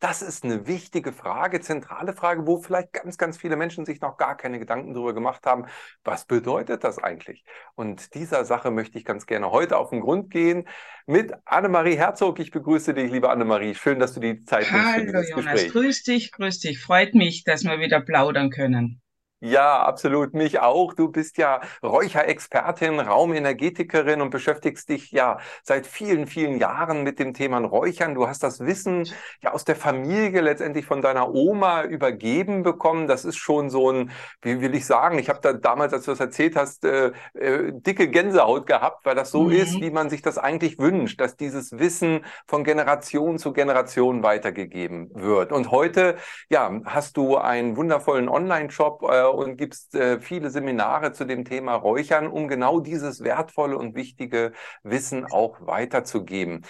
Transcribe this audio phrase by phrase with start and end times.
[0.00, 4.16] Das ist eine wichtige Frage, zentrale Frage, wo vielleicht ganz, ganz viele Menschen sich noch
[4.16, 5.66] gar keine Gedanken darüber gemacht haben.
[6.02, 7.44] Was bedeutet das eigentlich?
[7.74, 10.68] Und dieser Sache möchte ich ganz gerne heute auf den Grund gehen
[11.06, 12.38] mit Annemarie Herzog.
[12.40, 13.74] Ich begrüße dich, liebe Annemarie.
[13.74, 14.86] Schön, dass du die Zeit nimmst.
[14.86, 16.80] Hallo Jonas, grüß dich, grüß dich.
[16.80, 19.00] Freut mich, dass wir wieder plaudern können.
[19.44, 20.32] Ja, absolut.
[20.32, 20.94] Mich auch.
[20.94, 27.34] Du bist ja Räucherexpertin, Raumenergetikerin und beschäftigst dich ja seit vielen, vielen Jahren mit dem
[27.34, 28.14] Thema Räuchern.
[28.14, 29.06] Du hast das Wissen
[29.42, 33.06] ja aus der Familie letztendlich von deiner Oma übergeben bekommen.
[33.06, 36.12] Das ist schon so ein, wie will ich sagen, ich habe da damals, als du
[36.12, 39.52] das erzählt hast, äh, äh, dicke Gänsehaut gehabt, weil das so mhm.
[39.52, 45.10] ist, wie man sich das eigentlich wünscht, dass dieses Wissen von Generation zu Generation weitergegeben
[45.12, 45.52] wird.
[45.52, 46.16] Und heute,
[46.48, 51.74] ja, hast du einen wundervollen Online-Shop äh, und gibst äh, viele Seminare zu dem Thema
[51.74, 56.64] Räuchern, um genau dieses wertvolle und wichtige Wissen auch weiterzugeben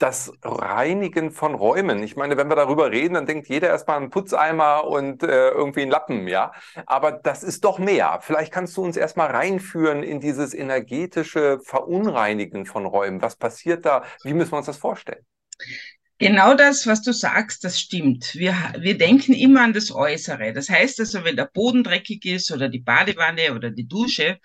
[0.00, 2.02] das Reinigen von Räumen.
[2.02, 5.50] Ich meine, wenn wir darüber reden, dann denkt jeder erstmal an einen Putzeimer und äh,
[5.50, 6.52] irgendwie einen Lappen, ja.
[6.86, 8.18] Aber das ist doch mehr.
[8.22, 13.20] Vielleicht kannst du uns erstmal reinführen in dieses energetische Verunreinigen von Räumen.
[13.20, 14.02] Was passiert da?
[14.24, 15.24] Wie müssen wir uns das vorstellen?
[16.20, 18.34] Genau das, was du sagst, das stimmt.
[18.34, 20.52] Wir, wir denken immer an das Äußere.
[20.52, 24.38] Das heißt also, wenn der Boden dreckig ist oder die Badewanne oder die Dusche,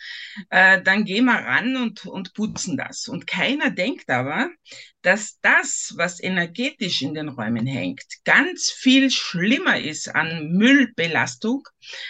[0.49, 3.09] äh, dann gehen wir ran und, und putzen das.
[3.09, 4.49] Und keiner denkt aber,
[5.05, 11.67] dass das, was energetisch in den Räumen hängt, ganz viel schlimmer ist an Müllbelastung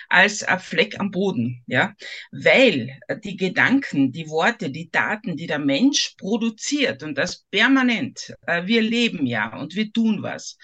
[0.07, 1.93] als ein Fleck am Boden, ja,
[2.31, 8.65] weil die Gedanken, die Worte, die Daten, die der Mensch produziert und das permanent, äh,
[8.65, 10.57] wir leben ja und wir tun was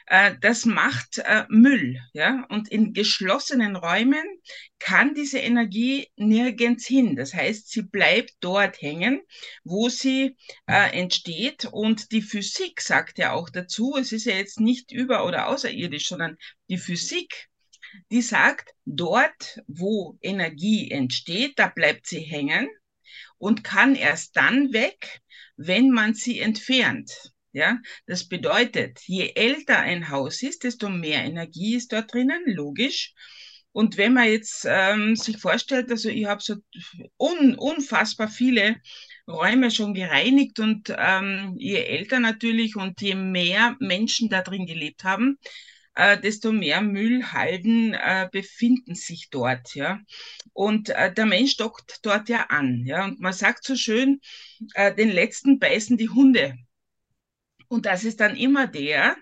[0.41, 1.97] das macht äh, Müll.
[2.13, 2.45] Ja?
[2.49, 4.25] Und in geschlossenen Räumen
[4.77, 7.15] kann diese Energie nirgends hin.
[7.15, 9.21] Das heißt, sie bleibt dort hängen,
[9.63, 10.35] wo sie
[10.67, 11.63] äh, entsteht.
[11.71, 16.09] Und die Physik sagt ja auch dazu, es ist ja jetzt nicht über- oder außerirdisch,
[16.09, 16.35] sondern
[16.69, 17.47] die Physik,
[18.11, 22.67] die sagt, dort, wo Energie entsteht, da bleibt sie hängen
[23.37, 25.21] und kann erst dann weg,
[25.55, 27.31] wenn man sie entfernt.
[27.53, 33.13] Ja, das bedeutet, je älter ein Haus ist, desto mehr Energie ist dort drinnen, logisch.
[33.73, 36.55] Und wenn man jetzt ähm, sich vorstellt, also ich habe so
[37.17, 38.77] un, unfassbar viele
[39.27, 45.03] Räume schon gereinigt und ähm, je älter natürlich und je mehr Menschen da drin gelebt
[45.03, 45.37] haben,
[45.95, 49.99] äh, desto mehr Müllhalden äh, befinden sich dort, ja.
[50.53, 53.05] Und äh, der Mensch dockt dort ja an, ja.
[53.05, 54.21] Und man sagt so schön,
[54.73, 56.55] äh, den letzten beißen die Hunde.
[57.71, 59.15] Und das ist dann immer der,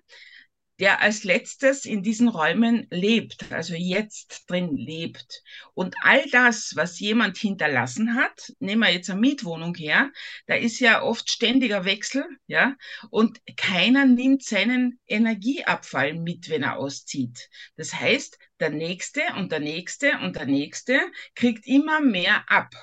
[0.80, 5.44] der als letztes in diesen Räumen lebt, also jetzt drin lebt.
[5.76, 10.12] Und all das, was jemand hinterlassen hat, nehmen wir jetzt eine Mietwohnung her,
[10.48, 12.76] da ist ja oft ständiger Wechsel, ja,
[13.12, 17.52] und keiner nimmt seinen Energieabfall mit, wenn er auszieht.
[17.76, 21.00] Das heißt, der nächste und der nächste und der nächste
[21.36, 22.74] kriegt immer mehr ab.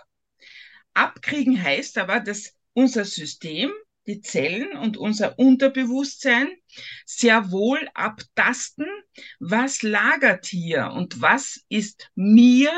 [0.94, 3.72] Abkriegen heißt aber, dass unser System
[4.06, 6.48] die Zellen und unser Unterbewusstsein
[7.04, 8.86] sehr wohl abtasten,
[9.40, 12.70] was lagert hier und was ist mir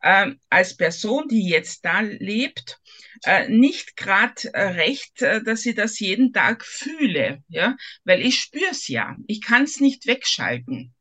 [0.00, 2.80] äh, als Person, die jetzt da lebt,
[3.24, 8.40] äh, nicht gerade äh, recht, äh, dass ich das jeden Tag fühle, ja, weil ich
[8.40, 10.94] spüre es ja, ich kann es nicht wegschalten.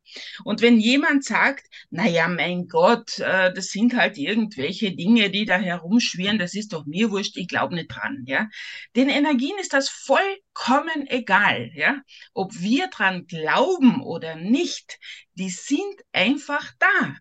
[0.44, 5.46] Und wenn jemand sagt, na ja, mein Gott, äh, das sind halt irgendwelche Dinge, die
[5.46, 8.47] da herumschwirren, das ist doch mir wurscht, ich glaube nicht dran, ja.
[8.96, 12.02] Den Energien ist das vollkommen egal, ja.
[12.34, 15.00] Ob wir dran glauben oder nicht,
[15.34, 17.16] die sind einfach da.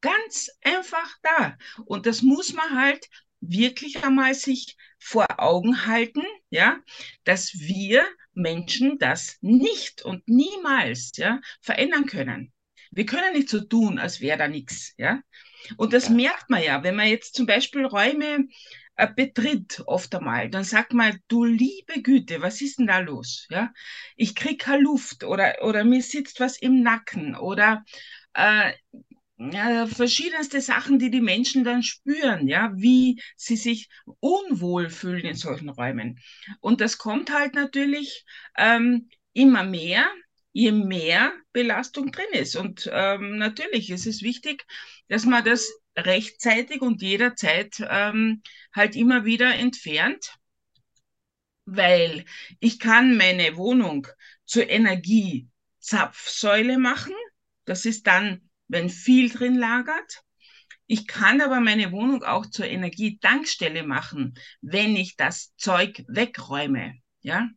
[0.00, 1.56] Ganz einfach da.
[1.84, 3.06] Und das muss man halt
[3.40, 6.78] wirklich einmal sich vor Augen halten, ja,
[7.24, 12.52] dass wir Menschen das nicht und niemals ja, verändern können.
[12.90, 14.94] Wir können nicht so tun, als wäre da nichts.
[14.96, 15.20] Ja?
[15.76, 18.48] Und das merkt man ja, wenn man jetzt zum Beispiel Räume
[18.96, 23.46] äh, betritt, oft einmal, dann sagt man, du liebe Güte, was ist denn da los?
[23.50, 23.72] Ja?
[24.16, 27.84] Ich kriege keine Luft oder, oder mir sitzt was im Nacken oder
[28.34, 28.72] äh,
[29.40, 33.88] ja, verschiedenste Sachen, die die Menschen dann spüren, ja, wie sie sich
[34.20, 36.20] unwohl fühlen in solchen Räumen.
[36.60, 38.26] Und das kommt halt natürlich
[38.58, 40.06] ähm, immer mehr,
[40.52, 42.54] je mehr Belastung drin ist.
[42.56, 44.66] Und ähm, natürlich ist es wichtig,
[45.08, 45.66] dass man das
[45.96, 48.42] rechtzeitig und jederzeit ähm,
[48.74, 50.34] halt immer wieder entfernt,
[51.64, 52.26] weil
[52.58, 54.06] ich kann meine Wohnung
[54.44, 57.14] zur Energiezapfsäule machen.
[57.64, 60.22] Das ist dann, wenn viel drin lagert.
[60.86, 66.94] Ich kann aber meine Wohnung auch zur Energietankstelle machen, wenn ich das Zeug wegräume.
[67.20, 67.48] Ja,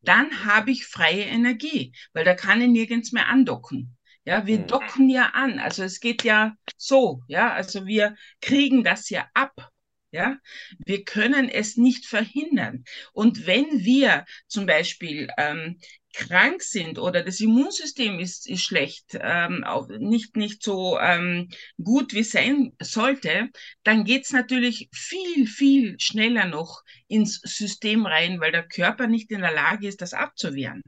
[0.00, 3.96] dann habe ich freie Energie, weil da kann ich nirgends mehr andocken.
[4.24, 4.66] Ja, wir hm.
[4.66, 5.58] docken ja an.
[5.58, 9.70] Also es geht ja so, ja, also wir kriegen das ja ab.
[10.12, 10.38] Ja,
[10.84, 12.84] wir können es nicht verhindern.
[13.12, 15.78] Und wenn wir zum Beispiel ähm,
[16.12, 21.48] krank sind oder das Immunsystem ist, ist schlecht, ähm, auch nicht, nicht so ähm,
[21.82, 23.50] gut wie sein sollte,
[23.82, 29.40] dann geht's natürlich viel, viel schneller noch ins System rein, weil der Körper nicht in
[29.40, 30.82] der Lage ist, das abzuwehren.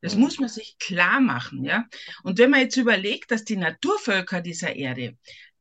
[0.00, 0.22] Das mhm.
[0.22, 1.86] muss man sich klar machen, ja.
[2.22, 5.16] Und wenn man jetzt überlegt, dass die Naturvölker dieser Erde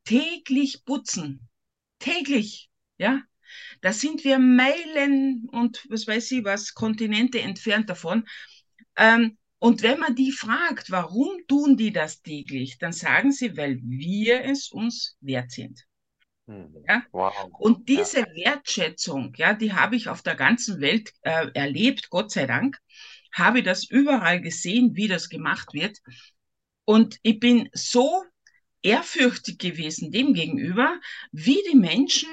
[0.05, 1.47] täglich putzen,
[1.99, 3.21] täglich, ja,
[3.81, 8.25] da sind wir Meilen und was weiß ich was, Kontinente entfernt davon.
[8.97, 13.79] Ähm, und wenn man die fragt, warum tun die das täglich, dann sagen sie, weil
[13.83, 15.83] wir es uns wert sind.
[16.45, 16.83] Mhm.
[16.87, 17.03] Ja?
[17.11, 17.33] Wow.
[17.59, 18.35] Und diese ja.
[18.35, 22.77] Wertschätzung, ja, die habe ich auf der ganzen Welt äh, erlebt, Gott sei Dank,
[23.33, 25.97] habe das überall gesehen, wie das gemacht wird.
[26.85, 28.23] Und ich bin so
[28.81, 30.99] ehrfürchtig gewesen dem gegenüber,
[31.31, 32.29] wie die Menschen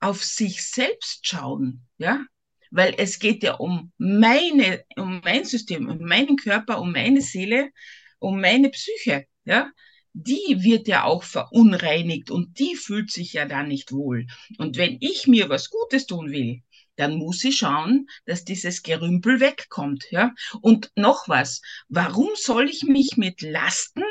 [0.00, 2.24] auf sich selbst schauen, ja,
[2.70, 7.70] weil es geht ja um meine, um mein System, um meinen Körper, um meine Seele,
[8.18, 9.70] um meine Psyche, ja.
[10.12, 14.26] Die wird ja auch verunreinigt und die fühlt sich ja da nicht wohl.
[14.58, 16.62] Und wenn ich mir was Gutes tun will,
[17.00, 20.06] dann muss ich schauen, dass dieses Gerümpel wegkommt.
[20.10, 20.34] Ja?
[20.60, 24.02] Und noch was, warum soll ich mich mit Lasten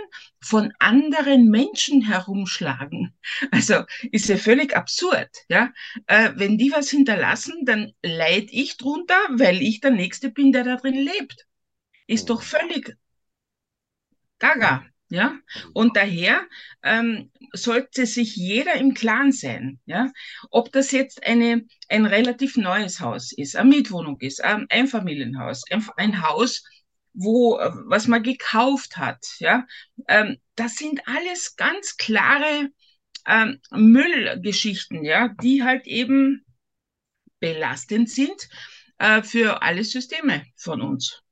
[0.42, 3.14] von anderen Menschen herumschlagen?
[3.52, 5.30] Also ist ja völlig absurd.
[5.50, 5.72] Ja?
[6.08, 10.64] Äh, wenn die was hinterlassen, dann leid ich drunter, weil ich der Nächste bin, der
[10.64, 11.46] da drin lebt.
[12.08, 12.98] Ist doch völlig
[14.40, 14.89] gaga.
[15.12, 15.40] Ja,
[15.74, 16.48] und daher
[16.84, 20.12] ähm, sollte sich jeder im Klaren sein, ja,
[20.52, 25.64] ob das jetzt eine, ein relativ neues Haus ist, eine Mietwohnung ist, ein Einfamilienhaus,
[25.98, 26.64] ein, Haus,
[27.14, 27.58] wo,
[27.88, 29.66] was man gekauft hat, ja,
[30.08, 32.70] ähm, das sind alles ganz klare
[33.26, 36.46] ähm, Müllgeschichten, ja, die halt eben
[37.40, 38.48] belastend sind
[39.00, 41.24] äh, für alle Systeme von uns.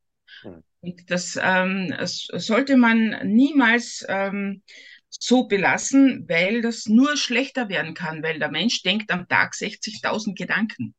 [0.87, 4.61] Und das, ähm, das sollte man niemals ähm,
[5.09, 10.35] so belassen, weil das nur schlechter werden kann, weil der Mensch denkt am Tag 60.000
[10.35, 10.95] Gedanken.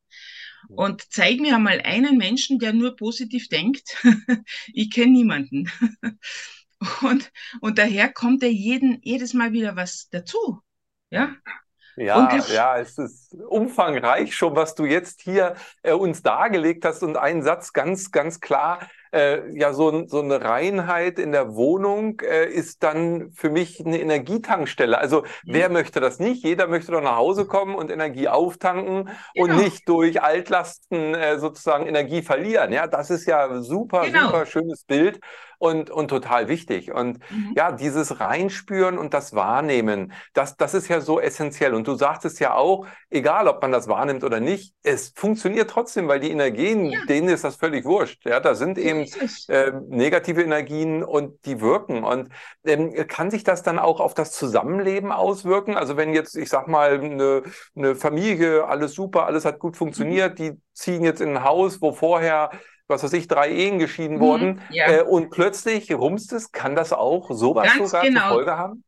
[0.67, 3.97] Und zeig mir einmal einen Menschen, der nur positiv denkt.
[4.73, 5.71] ich kenne niemanden.
[7.01, 7.31] und,
[7.61, 10.61] und daher kommt er jeden, jedes Mal wieder was dazu.
[11.09, 11.35] Ja.
[11.95, 17.17] Ja, ja, es ist umfangreich schon, was du jetzt hier äh, uns dargelegt hast und
[17.17, 22.45] ein Satz ganz, ganz klar äh, ja, so, so eine Reinheit in der Wohnung äh,
[22.45, 24.97] ist dann für mich eine Energietankstelle.
[24.97, 25.25] Also mhm.
[25.45, 26.43] wer möchte das nicht?
[26.43, 29.53] Jeder möchte doch nach Hause kommen und Energie auftanken genau.
[29.53, 32.71] und nicht durch Altlasten äh, sozusagen Energie verlieren.
[32.71, 34.27] Ja, das ist ja super, genau.
[34.27, 35.19] super schönes Bild
[35.59, 36.91] und, und total wichtig.
[36.91, 37.53] Und mhm.
[37.55, 41.75] ja, dieses Reinspüren und das Wahrnehmen, das, das ist ja so essentiell.
[41.75, 46.07] Und du sagtest ja auch, egal ob man das wahrnimmt oder nicht, es funktioniert trotzdem,
[46.07, 46.99] weil die Energien, ja.
[47.07, 48.25] denen ist das völlig wurscht.
[48.25, 48.98] Ja, da sind eben
[49.47, 52.03] äh, negative Energien und die wirken.
[52.03, 52.29] Und
[52.65, 55.75] ähm, kann sich das dann auch auf das Zusammenleben auswirken?
[55.75, 57.43] Also wenn jetzt, ich sag mal, eine,
[57.75, 60.43] eine Familie, alles super, alles hat gut funktioniert, mhm.
[60.43, 62.51] die ziehen jetzt in ein Haus, wo vorher
[62.89, 64.91] was weiß ich, drei Ehen geschieden mhm, wurden ja.
[64.91, 68.21] äh, und plötzlich rumst es, kann das auch sowas Ganz sogar genau.
[68.21, 68.83] zur Folge haben?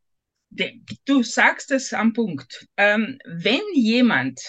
[1.06, 2.68] Du sagst es am Punkt.
[2.76, 4.42] Ähm, wenn jemand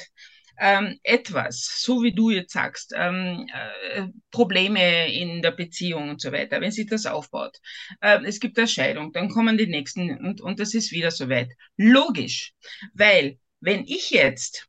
[0.58, 6.32] ähm, etwas, so wie du jetzt sagst, ähm, äh, Probleme in der Beziehung und so
[6.32, 7.58] weiter, wenn sich das aufbaut,
[8.00, 11.50] äh, es gibt eine Scheidung, dann kommen die nächsten und, und das ist wieder soweit.
[11.76, 12.52] Logisch,
[12.94, 14.68] weil wenn ich jetzt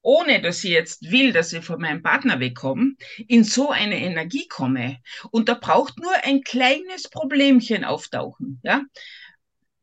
[0.00, 2.94] ohne dass ich jetzt will, dass ich von meinem Partner wegkomme,
[3.26, 4.98] in so eine Energie komme.
[5.30, 8.84] Und da braucht nur ein kleines Problemchen auftauchen, ja,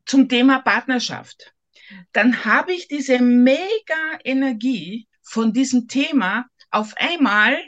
[0.04, 1.52] zum Thema Partnerschaft.
[2.12, 7.58] Dann habe ich diese mega Energie von diesem Thema auf einmal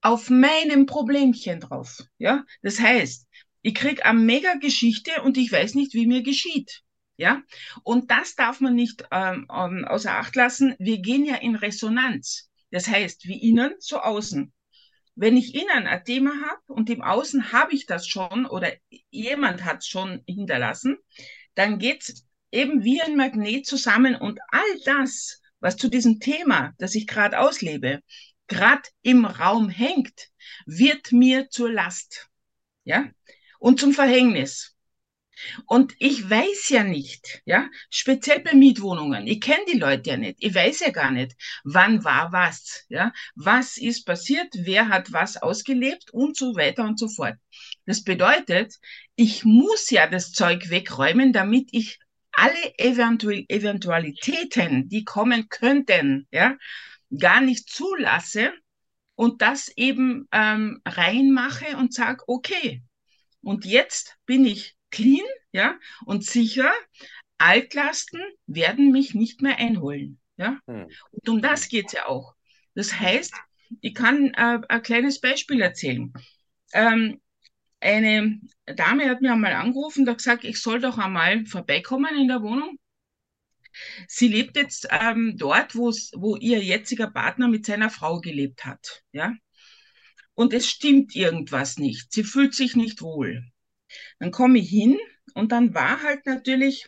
[0.00, 2.44] auf meinem Problemchen drauf, ja.
[2.62, 3.26] Das heißt,
[3.62, 6.82] ich krieg eine mega Geschichte und ich weiß nicht, wie mir geschieht.
[7.16, 7.42] Ja,
[7.82, 10.76] und das darf man nicht ähm, ähm, außer Acht lassen.
[10.78, 12.48] Wir gehen ja in Resonanz.
[12.70, 14.52] Das heißt, wie innen, so außen.
[15.16, 18.70] Wenn ich innen ein Thema habe und im Außen habe ich das schon oder
[19.10, 20.96] jemand hat es schon hinterlassen,
[21.56, 26.94] dann geht's eben wie ein Magnet zusammen und all das, was zu diesem Thema, das
[26.94, 28.00] ich gerade auslebe,
[28.46, 30.28] gerade im Raum hängt,
[30.66, 32.28] wird mir zur Last.
[32.84, 33.10] Ja?
[33.58, 34.74] Und zum Verhängnis.
[35.66, 40.36] Und ich weiß ja nicht, ja, speziell bei Mietwohnungen, ich kenne die Leute ja nicht,
[40.40, 45.36] ich weiß ja gar nicht, wann war was, ja, was ist passiert, wer hat was
[45.36, 47.36] ausgelebt und so weiter und so fort.
[47.86, 48.74] Das bedeutet,
[49.14, 52.00] ich muss ja das Zeug wegräumen, damit ich
[52.38, 56.56] alle Eventu Eventualitäten, die kommen könnten, ja,
[57.16, 58.52] gar nicht zulasse
[59.16, 62.82] und das eben ähm, reinmache und sage, okay,
[63.42, 66.72] und jetzt bin ich clean, ja, und sicher.
[67.38, 70.60] Altlasten werden mich nicht mehr einholen, ja.
[70.66, 70.88] Hm.
[71.10, 72.34] Und um das geht es ja auch.
[72.74, 73.34] Das heißt,
[73.80, 76.12] ich kann äh, ein kleines Beispiel erzählen.
[76.72, 77.20] Ähm,
[77.80, 82.28] eine Dame hat mir einmal angerufen und hat gesagt, ich soll doch einmal vorbeikommen in
[82.28, 82.78] der Wohnung.
[84.08, 89.34] Sie lebt jetzt ähm, dort, wo ihr jetziger Partner mit seiner Frau gelebt hat, ja.
[90.34, 92.12] Und es stimmt irgendwas nicht.
[92.12, 93.44] Sie fühlt sich nicht wohl.
[94.18, 94.98] Dann komme ich hin
[95.34, 96.86] und dann war halt natürlich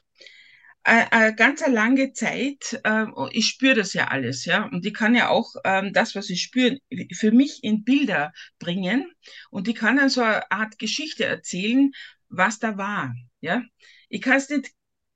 [0.83, 4.95] eine, eine ganz eine lange Zeit, äh, ich spüre das ja alles, ja, und ich
[4.95, 6.79] kann ja auch ähm, das, was ich spüre,
[7.15, 9.11] für mich in Bilder bringen
[9.51, 11.93] und ich kann dann so eine Art Geschichte erzählen,
[12.29, 13.63] was da war, ja.
[14.09, 14.71] Ich kann es nicht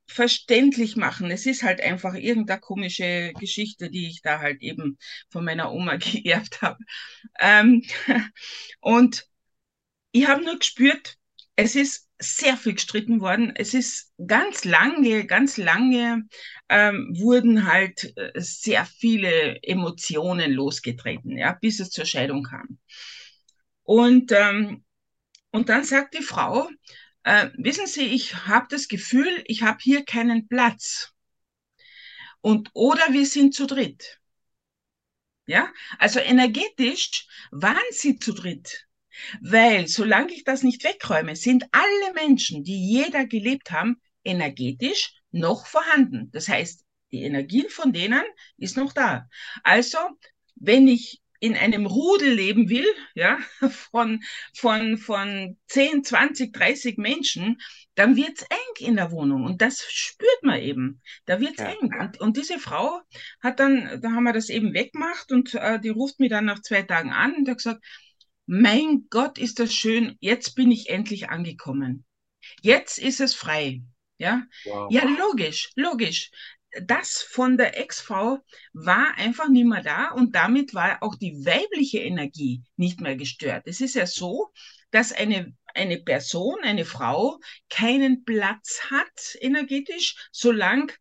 [0.07, 1.31] verständlich machen.
[1.31, 4.99] Es ist halt einfach irgendeine komische Geschichte, die ich da halt eben
[5.31, 6.79] von meiner Oma geerbt habe.
[7.41, 7.83] Ähm,
[8.81, 9.27] und
[10.13, 11.17] ich habe nur gespürt,
[11.57, 13.53] es ist sehr viel gestritten worden.
[13.55, 16.27] Es ist ganz lange, ganz lange
[16.69, 22.79] ähm, wurden halt äh, sehr viele Emotionen losgetreten, ja, bis es zur Scheidung kam.
[23.83, 24.85] Und, ähm,
[25.51, 26.69] und dann sagt die Frau,
[27.25, 31.13] äh, wissen Sie, ich habe das Gefühl, ich habe hier keinen Platz.
[32.41, 34.21] Und oder wir sind zu dritt.
[35.47, 38.87] Ja, also energetisch waren sie zu dritt.
[39.41, 45.67] Weil solange ich das nicht wegräume, sind alle Menschen, die jeder gelebt haben, energetisch noch
[45.67, 46.31] vorhanden.
[46.33, 48.25] Das heißt, die Energie von denen
[48.57, 49.29] ist noch da.
[49.63, 49.99] Also,
[50.57, 53.39] wenn ich in einem Rudel leben will, ja,
[53.91, 54.23] von,
[54.55, 57.61] von, von 10, 20, 30 Menschen,
[57.95, 59.45] dann wird's eng in der Wohnung.
[59.45, 61.03] Und das spürt man eben.
[61.27, 61.67] Da wird's ja.
[61.67, 61.91] eng.
[62.01, 63.01] Und, und diese Frau
[63.41, 66.63] hat dann, da haben wir das eben weggemacht und äh, die ruft mich dann nach
[66.63, 67.85] zwei Tagen an und hat gesagt,
[68.47, 72.05] mein Gott, ist das schön, jetzt bin ich endlich angekommen.
[72.63, 73.83] Jetzt ist es frei.
[74.19, 74.91] Ja, wow.
[74.93, 76.31] ja, logisch, logisch.
[76.87, 78.39] Das von der Ex-Frau
[78.73, 83.65] war einfach nicht mehr da und damit war auch die weibliche Energie nicht mehr gestört.
[83.67, 84.53] Es ist ja so,
[84.91, 90.93] dass eine, eine Person, eine Frau keinen Platz hat energetisch, solange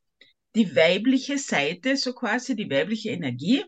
[0.55, 3.63] die weibliche Seite, so quasi die weibliche Energie,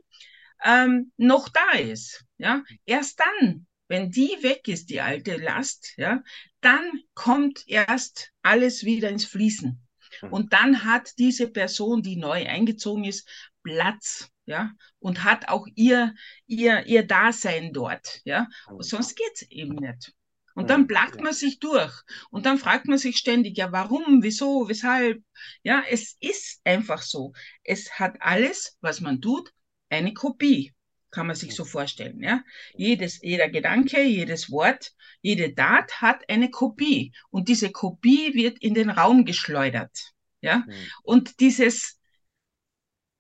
[0.63, 2.25] ähm, noch da ist.
[2.38, 6.22] Ja, erst dann, wenn die weg ist, die alte Last, ja,
[6.62, 9.82] dann kommt erst alles wieder ins Fließen.
[10.20, 10.34] Hm.
[10.34, 13.27] Und dann hat diese Person, die neu eingezogen ist,
[13.63, 16.13] Platz, ja, und hat auch ihr,
[16.46, 18.48] ihr, ihr Dasein dort, ja.
[18.68, 18.89] Und hm.
[18.89, 20.13] sonst geht's eben nicht.
[20.56, 20.88] Und dann hm.
[20.88, 21.94] plagt man sich durch.
[22.32, 25.22] Und dann fragt man sich ständig, ja, warum, wieso, weshalb?
[25.63, 27.34] Ja, es ist einfach so.
[27.63, 29.51] Es hat alles, was man tut,
[29.89, 30.74] eine Kopie.
[31.15, 32.22] Kann man sich so vorstellen.
[32.22, 32.43] Ja?
[32.75, 34.91] Jedes, jeder Gedanke, jedes Wort,
[35.22, 37.13] jede Tat hat eine Kopie.
[37.29, 40.12] Und diese Kopie wird in den Raum geschleudert.
[40.41, 40.65] Ja?
[40.67, 40.74] Mhm.
[41.03, 42.01] Und dieses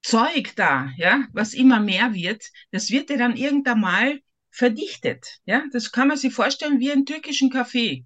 [0.01, 4.19] Zeug da, ja, was immer mehr wird, das wird ja dann irgendwann mal
[4.51, 5.39] verdichtet.
[5.45, 5.63] Ja?
[5.71, 8.05] Das kann man sich vorstellen wie einen türkischen Kaffee.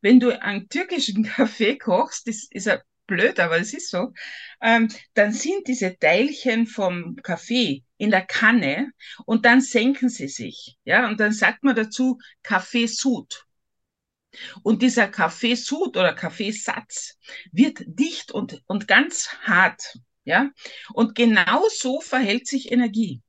[0.00, 4.14] Wenn du einen türkischen Kaffee kochst, das ist ein blöd, aber es ist so,
[4.62, 8.92] ähm, dann sind diese Teilchen vom Kaffee in der Kanne
[9.26, 10.78] und dann senken sie sich.
[10.84, 13.44] Ja, und dann sagt man dazu Kaffeesud.
[14.62, 17.18] Und dieser Kaffeesud oder Kaffeesatz
[17.52, 19.98] wird dicht und, und ganz hart.
[20.24, 20.50] Ja,
[20.92, 23.22] und genau so verhält sich Energie.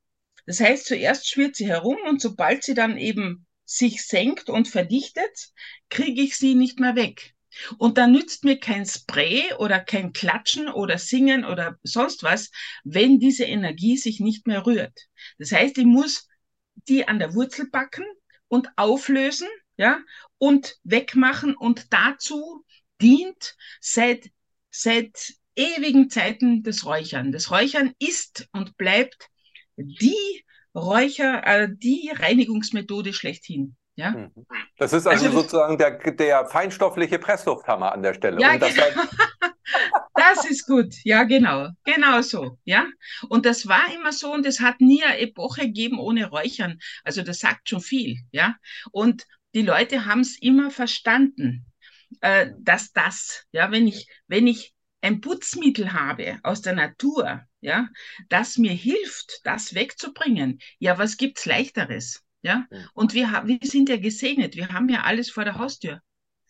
[0.46, 5.52] Das heißt, zuerst schwirrt sie herum und sobald sie dann eben sich senkt und verdichtet,
[5.88, 7.34] kriege ich sie nicht mehr weg.
[7.78, 12.50] Und da nützt mir kein Spray oder kein Klatschen oder Singen oder sonst was,
[12.84, 15.08] wenn diese Energie sich nicht mehr rührt.
[15.38, 16.28] Das heißt, ich muss
[16.88, 18.04] die an der Wurzel packen
[18.48, 20.00] und auflösen, ja,
[20.38, 22.64] und wegmachen und dazu
[23.00, 24.30] dient seit,
[24.70, 27.32] seit ewigen Zeiten das Räuchern.
[27.32, 29.28] Das Räuchern ist und bleibt
[29.76, 30.44] die
[30.74, 33.76] Räucher, äh, die Reinigungsmethode schlechthin.
[34.02, 34.10] Ja?
[34.10, 34.32] Mhm.
[34.78, 38.40] Das ist also, also sozusagen der, der feinstoffliche Presslufthammer an der Stelle.
[38.40, 38.86] Ja, das, genau.
[40.14, 42.88] das ist gut, ja, genau, genau so, ja.
[43.28, 46.80] Und das war immer so und es hat nie eine Epoche gegeben ohne Räuchern.
[47.04, 48.56] Also das sagt schon viel, ja.
[48.90, 51.64] Und die Leute haben es immer verstanden,
[52.22, 57.88] äh, dass das, ja, wenn ich, wenn ich ein Putzmittel habe aus der Natur, ja,
[58.28, 62.24] das mir hilft, das wegzubringen, ja, was gibt's leichteres?
[62.42, 66.00] Ja, und wir, wir sind ja gesegnet, wir haben ja alles vor der Haustür.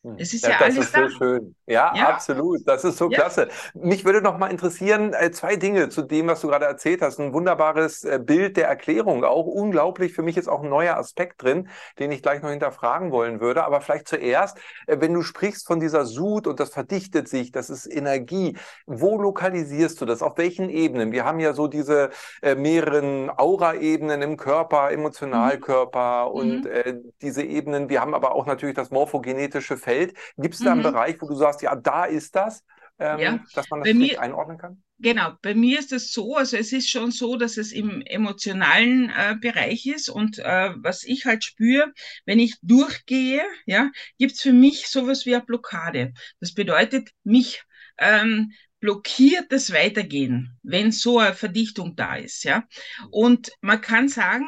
[0.05, 0.17] Hm.
[0.19, 1.09] Es ist ja, ja das alles ist da.
[1.09, 1.55] so schön.
[1.67, 2.67] Ja, ja, absolut.
[2.67, 3.19] Das ist so ja.
[3.19, 3.49] klasse.
[3.75, 7.21] Mich würde noch mal interessieren, äh, zwei Dinge zu dem, was du gerade erzählt hast.
[7.21, 9.47] Ein wunderbares äh, Bild der Erklärung auch.
[9.47, 10.13] Unglaublich.
[10.13, 11.69] Für mich ist auch ein neuer Aspekt drin,
[12.01, 13.65] den ich gleich noch hinterfragen wollen würde.
[13.65, 17.71] Aber vielleicht zuerst, äh, wenn du sprichst von dieser Sud und das verdichtet sich, das
[17.71, 18.57] ist Energie.
[18.87, 20.21] Wo lokalisierst du das?
[20.21, 21.13] Auf welchen Ebenen?
[21.13, 22.11] Wir haben ja so diese
[22.57, 26.33] mehreren Aura-Ebenen im Körper, Emotionalkörper mhm.
[26.33, 27.13] und mhm.
[27.21, 27.89] diese Ebenen.
[27.89, 30.15] Wir haben aber auch natürlich das morphogenetische Feld Feld.
[30.37, 30.85] Gibt es da einen mhm.
[30.85, 32.65] Bereich, wo du sagst, ja, da ist das,
[32.99, 33.45] ähm, ja.
[33.55, 34.83] dass man das mir, einordnen kann?
[34.99, 39.11] Genau, bei mir ist es so, also es ist schon so, dass es im emotionalen
[39.11, 41.93] äh, Bereich ist und äh, was ich halt spüre,
[42.25, 46.13] wenn ich durchgehe, ja, gibt es für mich sowas wie eine Blockade.
[46.39, 47.65] Das bedeutet, mich
[47.99, 52.65] ähm, blockiert das Weitergehen, wenn so eine Verdichtung da ist, ja.
[53.11, 54.47] Und man kann sagen,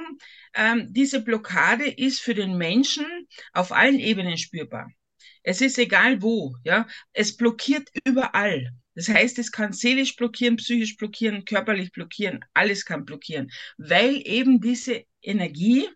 [0.55, 3.07] ähm, diese Blockade ist für den Menschen
[3.53, 4.89] auf allen Ebenen spürbar.
[5.45, 6.89] Es ist egal wo, ja.
[7.13, 8.73] Es blockiert überall.
[8.95, 14.61] Das heißt, es kann seelisch blockieren, psychisch blockieren, körperlich blockieren, alles kann blockieren, weil eben
[14.61, 15.89] diese Energie,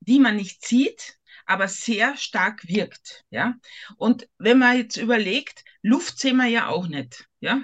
[0.00, 3.54] die man nicht sieht, aber sehr stark wirkt, ja.
[3.96, 7.62] Und wenn man jetzt überlegt, Luft sehen wir ja auch nicht, ja.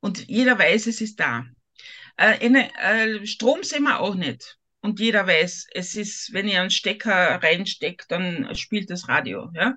[0.00, 1.46] Und jeder weiß, es ist da.
[2.16, 4.58] Äh, äh, Strom sehen wir auch nicht.
[4.80, 9.74] Und jeder weiß, es ist, wenn ihr einen Stecker reinsteckt, dann spielt das Radio, ja.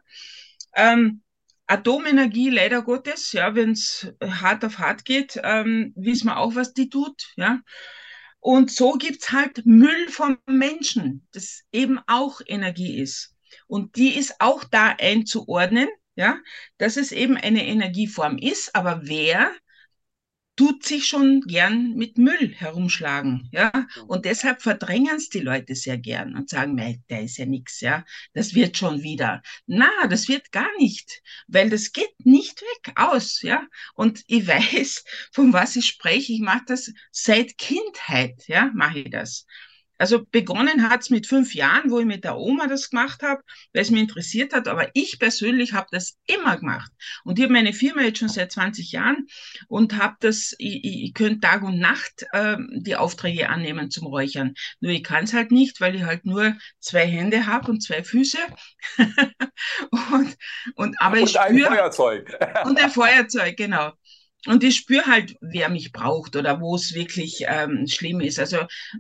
[0.76, 1.22] Ähm,
[1.68, 6.74] Atomenergie, leider Gottes, ja, wenn es hart auf hart geht, ähm, wissen wir auch, was
[6.74, 7.60] die tut, ja.
[8.40, 13.36] Und so gibt's halt Müll vom Menschen, das eben auch Energie ist.
[13.68, 16.40] Und die ist auch da einzuordnen, ja,
[16.78, 19.52] dass es eben eine Energieform ist, aber wer
[20.60, 23.72] tut sich schon gern mit Müll herumschlagen, ja.
[24.08, 27.80] Und deshalb verdrängen es die Leute sehr gern und sagen, nein, der ist ja nichts,
[27.80, 28.04] ja.
[28.34, 29.42] Das wird schon wieder.
[29.68, 33.66] Na, das wird gar nicht, weil das geht nicht weg aus, ja.
[33.94, 36.34] Und ich weiß, von was ich spreche.
[36.34, 39.46] Ich mache das seit Kindheit, ja, mache ich das.
[40.00, 43.42] Also begonnen hat's mit fünf Jahren, wo ich mit der Oma das gemacht habe,
[43.74, 44.70] weil es mich interessiert hat.
[44.70, 46.90] Aber ich persönlich habe das immer gemacht.
[47.26, 49.28] Und ich habe meine Firma jetzt schon seit 20 Jahren
[49.68, 54.54] und habe das, ich, ich könnte Tag und Nacht äh, die Aufträge annehmen zum Räuchern.
[54.80, 58.02] Nur ich kann es halt nicht, weil ich halt nur zwei Hände habe und zwei
[58.02, 58.38] Füße.
[59.92, 60.38] und,
[60.76, 62.38] und, aber und ich spür, ein Feuerzeug.
[62.64, 63.92] und ein Feuerzeug, genau.
[64.46, 68.40] Und ich spüre halt, wer mich braucht oder wo es wirklich ähm, schlimm ist.
[68.40, 68.60] Also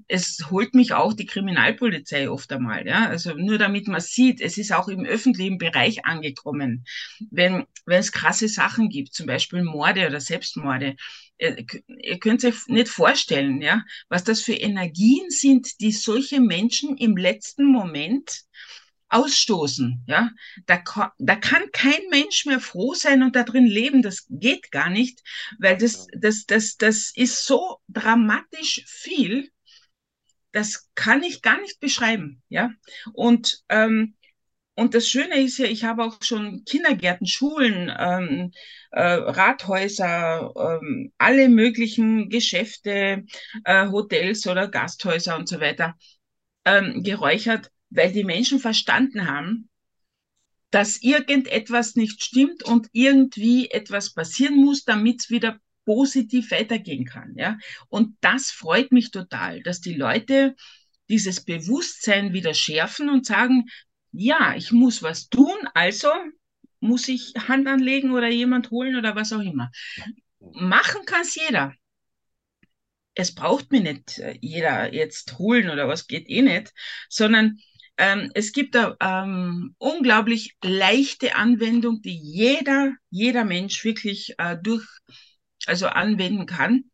[0.10, 3.08] es holt mich auch die Kriminalpolizei oft einmal, ja.
[3.08, 6.84] Also nur damit man sieht, es ist auch im öffentlichen Bereich angekommen.
[7.32, 10.98] Wenn, wenn es krasse Sachen gibt, zum Beispiel Morde oder Selbstmorde,
[11.38, 16.98] äh, ihr könnt euch nicht vorstellen, ja, was das für Energien sind, die solche Menschen
[16.98, 18.44] im letzten Moment
[19.10, 20.04] ausstoßen.
[20.08, 20.32] Ja,
[20.66, 20.82] da,
[21.18, 24.02] da kann kein Mensch mehr froh sein und da drin leben.
[24.02, 25.22] Das geht gar nicht,
[25.60, 29.50] weil das, das, das, das ist so dramatisch viel.
[30.52, 32.42] Das kann ich gar nicht beschreiben.
[32.50, 32.72] Ja,
[33.14, 34.16] und ähm,
[34.76, 38.52] und das Schöne ist ja, ich habe auch schon Kindergärten, Schulen, ähm,
[38.92, 43.26] äh, Rathäuser, ähm, alle möglichen Geschäfte,
[43.66, 45.98] äh, Hotels oder Gasthäuser und so weiter
[46.66, 49.70] ähm, geräuchert weil die Menschen verstanden haben,
[50.72, 57.34] dass irgendetwas nicht stimmt und irgendwie etwas passieren muss, damit es wieder positiv weitergehen kann.
[57.36, 57.58] Ja?
[57.88, 60.56] Und das freut mich total, dass die Leute
[61.10, 63.66] dieses Bewusstsein wieder schärfen und sagen,
[64.12, 66.10] ja, ich muss was tun, also
[66.80, 69.72] muss ich Hand anlegen oder jemand holen oder was auch immer.
[70.40, 71.74] Machen kann es jeder.
[73.16, 76.72] Es braucht mir nicht äh, jeder jetzt holen oder was geht eh nicht,
[77.10, 77.60] sondern
[78.00, 84.88] ähm, es gibt eine ähm, unglaublich leichte Anwendung, die jeder, jeder Mensch wirklich äh, durch,
[85.66, 86.86] also anwenden kann.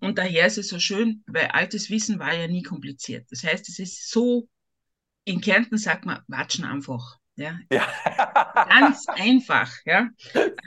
[0.00, 3.28] Und daher ist es so schön, weil altes Wissen war ja nie kompliziert.
[3.30, 4.48] Das heißt, es ist so,
[5.24, 7.18] in Kärnten sagt man, watschen einfach.
[7.36, 7.50] Ja.
[7.70, 7.82] ja.
[8.68, 10.08] Ganz einfach, ja.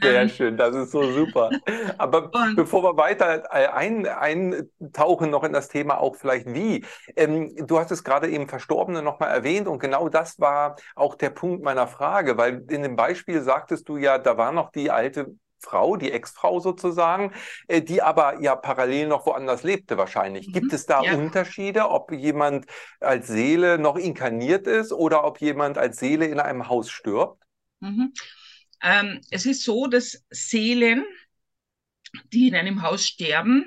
[0.01, 1.49] Sehr ähm, schön, das ist so super.
[1.97, 6.85] Aber und, bevor wir weiter äh, ein, eintauchen noch in das Thema auch vielleicht wie.
[7.15, 11.31] Ähm, du hast es gerade eben Verstorbene nochmal erwähnt und genau das war auch der
[11.31, 15.35] Punkt meiner Frage, weil in dem Beispiel sagtest du ja, da war noch die alte
[15.59, 17.33] Frau, die Ex-Frau sozusagen,
[17.67, 20.47] äh, die aber ja parallel noch woanders lebte wahrscheinlich.
[20.47, 20.53] Mhm.
[20.53, 21.15] Gibt es da ja.
[21.15, 22.65] Unterschiede, ob jemand
[22.99, 27.43] als Seele noch inkarniert ist oder ob jemand als Seele in einem Haus stirbt?
[27.79, 28.13] Mhm.
[28.81, 31.05] Ähm, es ist so, dass Seelen,
[32.33, 33.65] die in einem Haus sterben,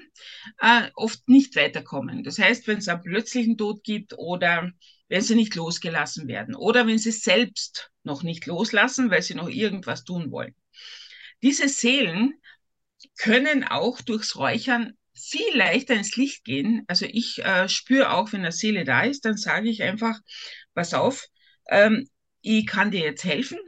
[0.60, 2.24] äh, oft nicht weiterkommen.
[2.24, 4.70] Das heißt, wenn es einen plötzlichen Tod gibt oder
[5.08, 9.48] wenn sie nicht losgelassen werden oder wenn sie selbst noch nicht loslassen, weil sie noch
[9.48, 10.54] irgendwas tun wollen.
[11.42, 12.34] Diese Seelen
[13.18, 16.84] können auch durchs Räuchern viel leichter ins Licht gehen.
[16.88, 20.18] Also ich äh, spüre auch, wenn eine Seele da ist, dann sage ich einfach,
[20.74, 21.26] pass auf,
[21.68, 22.08] ähm,
[22.40, 23.58] ich kann dir jetzt helfen,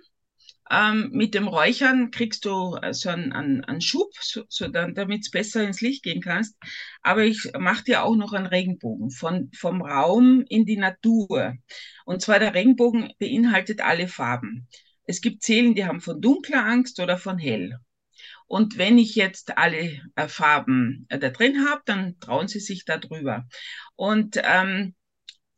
[0.70, 5.20] ähm, mit dem Räuchern kriegst du äh, so einen, einen, einen Schub, so, so damit
[5.22, 6.56] es besser ins Licht gehen kannst.
[7.02, 11.54] Aber ich mache dir auch noch einen Regenbogen von, vom Raum in die Natur.
[12.06, 14.68] Und zwar der Regenbogen beinhaltet alle Farben.
[15.06, 17.78] Es gibt Seelen, die haben von dunkler Angst oder von hell.
[18.46, 22.84] Und wenn ich jetzt alle äh, Farben äh, da drin habe, dann trauen sie sich
[22.84, 23.46] da drüber.
[23.96, 24.94] Und ähm,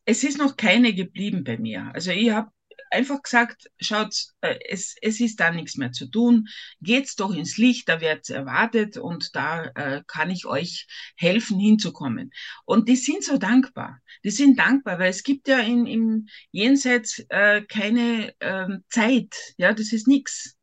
[0.05, 1.91] es ist noch keine geblieben bei mir.
[1.95, 2.51] Also ich habe
[2.91, 6.49] einfach gesagt, schaut, äh, es, es ist da nichts mehr zu tun,
[6.81, 12.33] geht's doch ins Licht, da wird's erwartet und da äh, kann ich euch helfen, hinzukommen.
[12.65, 14.01] Und die sind so dankbar.
[14.25, 19.35] Die sind dankbar, weil es gibt ja in, im Jenseits äh, keine äh, Zeit.
[19.57, 20.57] Ja, das ist nichts.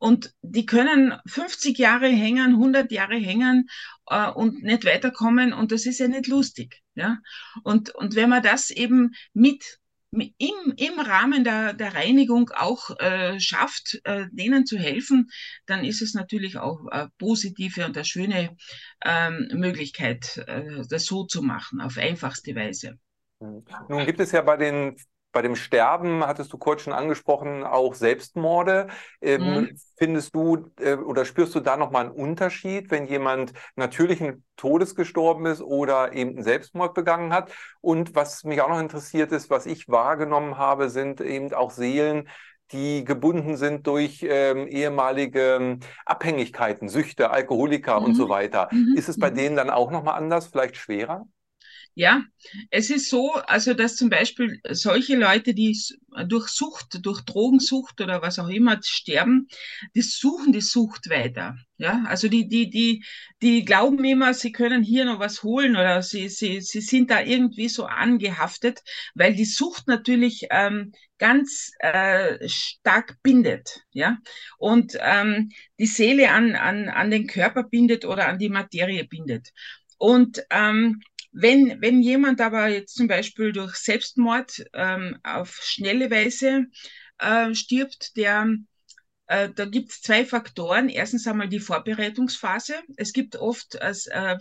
[0.00, 3.68] Und die können 50 Jahre hängen, 100 Jahre hängen
[4.06, 5.52] äh, und nicht weiterkommen.
[5.52, 6.80] Und das ist ja nicht lustig.
[6.94, 7.18] Ja?
[7.64, 9.78] Und, und wenn man das eben mit
[10.12, 15.30] im, im Rahmen der, der Reinigung auch äh, schafft, äh, denen zu helfen,
[15.66, 18.56] dann ist es natürlich auch eine positive und eine schöne
[19.04, 22.98] ähm, Möglichkeit, äh, das so zu machen, auf einfachste Weise.
[23.40, 24.96] Nun gibt es ja bei den
[25.32, 28.88] bei dem Sterben hattest du kurz schon angesprochen, auch Selbstmorde.
[29.20, 29.78] Ähm, mhm.
[29.96, 35.46] Findest du äh, oder spürst du da nochmal einen Unterschied, wenn jemand natürlichen Todes gestorben
[35.46, 37.52] ist oder eben einen Selbstmord begangen hat?
[37.80, 42.28] Und was mich auch noch interessiert ist, was ich wahrgenommen habe, sind eben auch Seelen,
[42.72, 48.06] die gebunden sind durch ähm, ehemalige ähm, Abhängigkeiten, Süchte, Alkoholiker mhm.
[48.06, 48.68] und so weiter.
[48.70, 48.94] Mhm.
[48.96, 49.34] Ist es bei mhm.
[49.34, 51.26] denen dann auch nochmal anders, vielleicht schwerer?
[51.94, 52.24] Ja,
[52.70, 55.76] es ist so, also dass zum Beispiel solche Leute, die
[56.26, 59.48] durch Sucht, durch Drogensucht oder was auch immer sterben,
[59.94, 61.56] die suchen die Sucht weiter.
[61.76, 63.04] Ja, also die, die, die,
[63.42, 67.20] die glauben immer, sie können hier noch was holen oder sie, sie, sie sind da
[67.22, 68.80] irgendwie so angehaftet,
[69.14, 74.18] weil die Sucht natürlich ähm, ganz äh, stark bindet, ja,
[74.58, 79.50] und ähm, die Seele an, an, an den Körper bindet oder an die Materie bindet.
[79.98, 81.00] Und ähm,
[81.32, 86.66] wenn, wenn jemand aber jetzt zum Beispiel durch Selbstmord ähm, auf schnelle Weise
[87.18, 88.48] äh, stirbt, der
[89.30, 90.88] äh, da gibt es zwei Faktoren.
[90.88, 92.74] Erstens einmal die Vorbereitungsphase.
[92.96, 94.36] Es gibt oft äh, äh,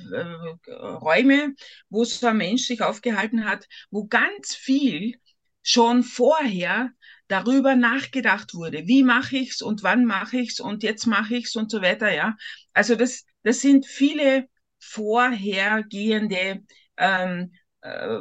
[0.72, 1.54] Räume,
[1.90, 5.14] wo so ein Mensch sich aufgehalten hat, wo ganz viel
[5.62, 6.90] schon vorher
[7.28, 8.88] darüber nachgedacht wurde.
[8.88, 12.12] Wie mache ich's und wann mache ich's und jetzt mache ich's und so weiter.
[12.12, 12.36] Ja,
[12.74, 16.64] also das, das sind viele vorhergehende
[16.98, 18.20] ähm, äh,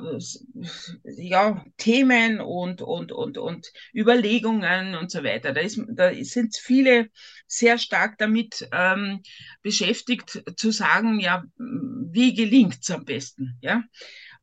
[1.04, 5.52] ja, Themen und, und, und, und Überlegungen und so weiter.
[5.52, 7.10] Da, ist, da sind viele
[7.46, 9.20] sehr stark damit ähm,
[9.62, 13.82] beschäftigt zu sagen, ja, wie gelingt es am besten, ja.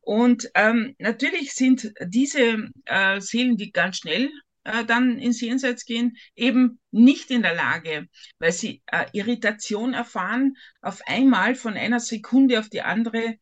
[0.00, 4.30] Und ähm, natürlich sind diese äh, Seelen, die ganz schnell
[4.66, 10.56] äh, dann ins Jenseits gehen, eben nicht in der Lage, weil sie äh, Irritation erfahren,
[10.82, 13.38] auf einmal von einer Sekunde auf die andere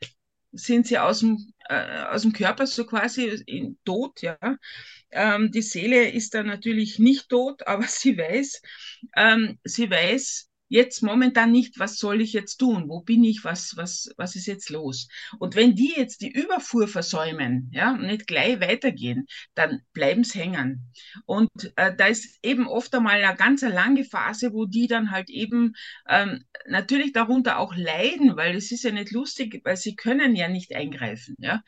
[0.53, 4.39] sind sie aus dem, äh, aus dem Körper so quasi in, tot, ja.
[5.11, 8.63] Ähm, die Seele ist dann natürlich nicht tot, aber sie weiß,
[9.17, 12.89] ähm, sie weiß, jetzt momentan nicht, was soll ich jetzt tun?
[12.89, 13.45] Wo bin ich?
[13.45, 15.09] Was, was, was ist jetzt los?
[15.39, 20.41] Und wenn die jetzt die Überfuhr versäumen, ja, und nicht gleich weitergehen, dann bleiben sie
[20.41, 20.93] hängen.
[21.27, 25.31] Und äh, da ist eben oft einmal eine ganz lange Phase, wo die dann halt
[25.31, 25.75] eben
[26.09, 30.49] ähm, natürlich darunter auch leiden, weil es ist ja nicht lustig, weil sie können ja
[30.49, 31.63] nicht eingreifen, ja.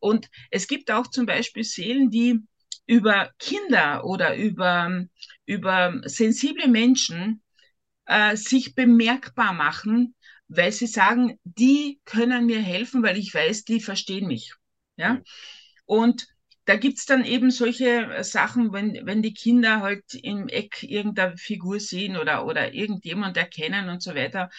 [0.00, 2.40] Und es gibt auch zum Beispiel Seelen, die
[2.86, 5.06] über Kinder oder über,
[5.46, 7.41] über sensible Menschen
[8.12, 10.14] äh, sich bemerkbar machen,
[10.48, 14.52] weil sie sagen, die können mir helfen, weil ich weiß, die verstehen mich.
[14.96, 15.22] Ja?
[15.86, 16.28] Und
[16.66, 21.80] da gibt's dann eben solche Sachen, wenn, wenn die Kinder halt im Eck irgendeine Figur
[21.80, 24.50] sehen oder, oder irgendjemand erkennen und so weiter.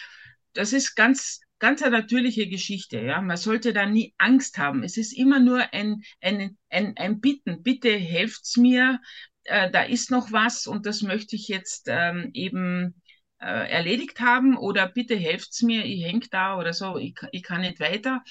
[0.53, 2.99] Das ist ganz, ganz eine natürliche Geschichte.
[2.99, 3.21] Ja?
[3.21, 4.83] Man sollte da nie Angst haben.
[4.83, 7.61] Es ist immer nur ein, ein, ein, ein Bitten.
[7.61, 8.99] Bitte helft's mir.
[9.43, 12.95] Äh, da ist noch was und das möchte ich jetzt ähm, eben
[13.43, 17.61] äh, erledigt haben oder bitte helft's mir, ich häng da oder so, ich, ich kann
[17.61, 18.23] nicht weiter.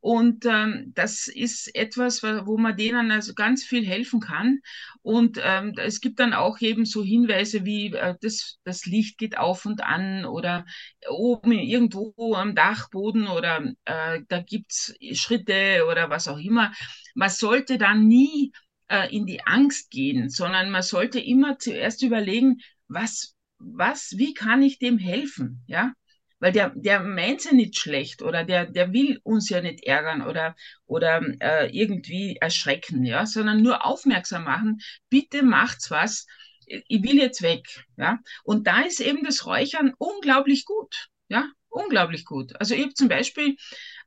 [0.00, 4.60] Und ähm, das ist etwas, wo man denen also ganz viel helfen kann.
[5.02, 9.38] Und ähm, es gibt dann auch eben so Hinweise wie äh, das, das Licht geht
[9.38, 10.64] auf und an oder
[11.08, 16.72] oben irgendwo am Dachboden oder äh, da gibt's Schritte oder was auch immer.
[17.14, 18.52] Man sollte dann nie
[18.88, 24.62] äh, in die Angst gehen, sondern man sollte immer zuerst überlegen, was, was, wie kann
[24.62, 25.62] ich dem helfen?
[25.66, 25.92] Ja,
[26.40, 30.22] weil der, der meint ja nicht schlecht oder der, der will uns ja nicht ärgern
[30.22, 30.54] oder,
[30.86, 34.78] oder äh, irgendwie erschrecken, ja, sondern nur aufmerksam machen,
[35.10, 36.26] bitte macht's was,
[36.66, 38.18] ich will jetzt weg, ja.
[38.44, 42.58] Und da ist eben das Räuchern unglaublich gut, ja, unglaublich gut.
[42.60, 43.56] Also ich habe zum Beispiel,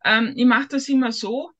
[0.05, 1.51] ähm, ich mache das immer so,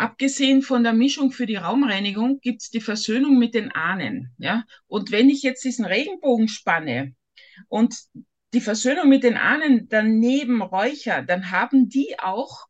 [0.00, 4.32] Abgesehen von der Mischung für die Raumreinigung gibt's die Versöhnung mit den Ahnen.
[4.38, 4.64] Ja?
[4.86, 7.14] Und wenn ich jetzt diesen Regenbogen spanne
[7.68, 7.94] und
[8.54, 12.66] die Versöhnung mit den Ahnen daneben räucher, dann haben die auch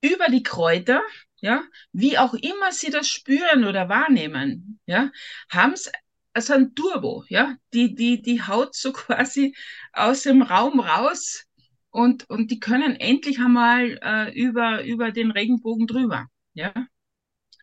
[0.00, 1.00] über die Kräuter,
[1.36, 5.12] ja, wie auch immer sie das spüren oder wahrnehmen, ja,
[5.48, 5.92] haben es
[6.32, 9.54] also ein Turbo, ja, die, die, die haut so quasi
[9.92, 11.44] aus dem Raum raus
[11.90, 16.26] und, und die können endlich einmal äh, über, über den Regenbogen drüber,
[16.58, 16.74] ja.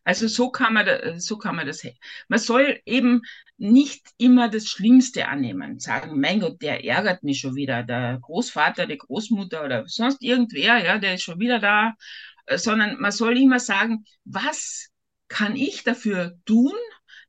[0.04, 1.84] Also so kann man, so kann man das.
[2.28, 3.22] Man soll eben
[3.58, 5.80] nicht immer das Schlimmste annehmen.
[5.80, 7.84] Sagen, mein Gott, der ärgert mich schon wieder.
[7.84, 11.96] Der Großvater, die Großmutter oder sonst irgendwer, ja, der ist schon wieder da.
[12.46, 14.90] Äh, sondern man soll immer sagen, was
[15.28, 16.74] kann ich dafür tun,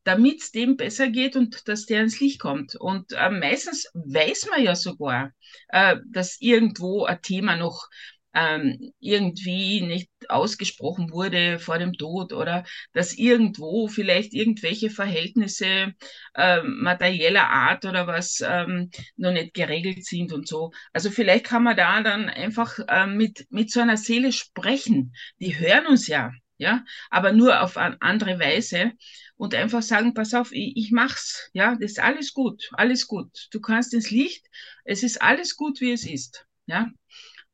[0.05, 2.77] damit es dem besser geht und dass der ins Licht kommt.
[2.77, 5.33] Und äh, meistens weiß man ja sogar,
[5.69, 7.89] äh, dass irgendwo ein Thema noch
[8.37, 15.95] ähm, irgendwie nicht ausgesprochen wurde vor dem Tod oder dass irgendwo vielleicht irgendwelche Verhältnisse
[16.35, 20.73] äh, materieller Art oder was ähm, noch nicht geregelt sind und so.
[20.93, 25.15] Also vielleicht kann man da dann einfach äh, mit, mit so einer Seele sprechen.
[25.41, 28.93] Die hören uns ja, ja, aber nur auf eine andere Weise
[29.37, 33.49] und einfach sagen, pass auf, ich, ich mach's, ja, das ist alles gut, alles gut.
[33.51, 34.47] Du kannst ins Licht,
[34.85, 36.91] es ist alles gut, wie es ist, ja.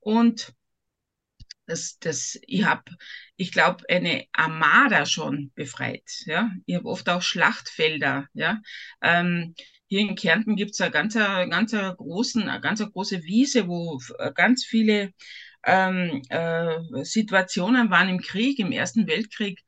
[0.00, 0.52] Und
[1.72, 2.84] das, das, ich habe,
[3.36, 6.04] ich glaube, eine Armada schon befreit.
[6.26, 6.50] Ja?
[6.66, 8.26] Ich habe oft auch Schlachtfelder.
[8.34, 8.60] Ja?
[9.00, 9.54] Ähm,
[9.88, 14.00] hier in Kärnten gibt es eine ganz, ganz, großen, eine ganz große Wiese, wo
[14.34, 15.12] ganz viele
[15.64, 19.60] ähm, äh, Situationen waren im Krieg, im Ersten Weltkrieg.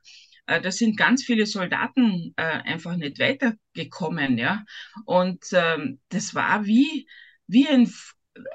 [0.47, 4.37] Äh, da sind ganz viele Soldaten äh, einfach nicht weitergekommen.
[4.37, 4.65] Ja?
[5.07, 7.09] Und ähm, das war wie,
[7.47, 7.91] wie ein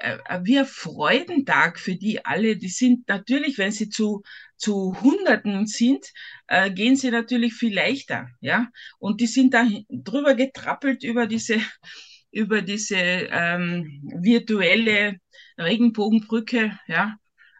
[0.00, 2.56] äh, äh, ein Freudentag für die alle.
[2.56, 4.22] Die sind natürlich, wenn sie zu,
[4.56, 6.06] zu Hunderten sind,
[6.48, 8.68] äh, gehen sie natürlich viel leichter, ja.
[8.98, 11.56] Und die sind da drüber getrappelt über diese,
[12.30, 15.18] über diese ähm, virtuelle
[15.58, 17.16] Regenbogenbrücke, ja.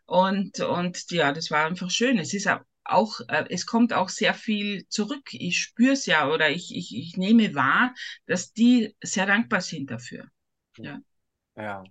[0.06, 2.18] Und, und ja, das war einfach schön.
[2.18, 2.48] Es ist
[2.85, 5.28] auch, äh, es kommt auch sehr viel zurück.
[5.33, 7.94] Ich spüre es ja oder ich, ich, ich nehme wahr,
[8.26, 10.28] dass die sehr dankbar sind dafür.
[10.78, 11.00] Ja.
[11.56, 11.85] Ja.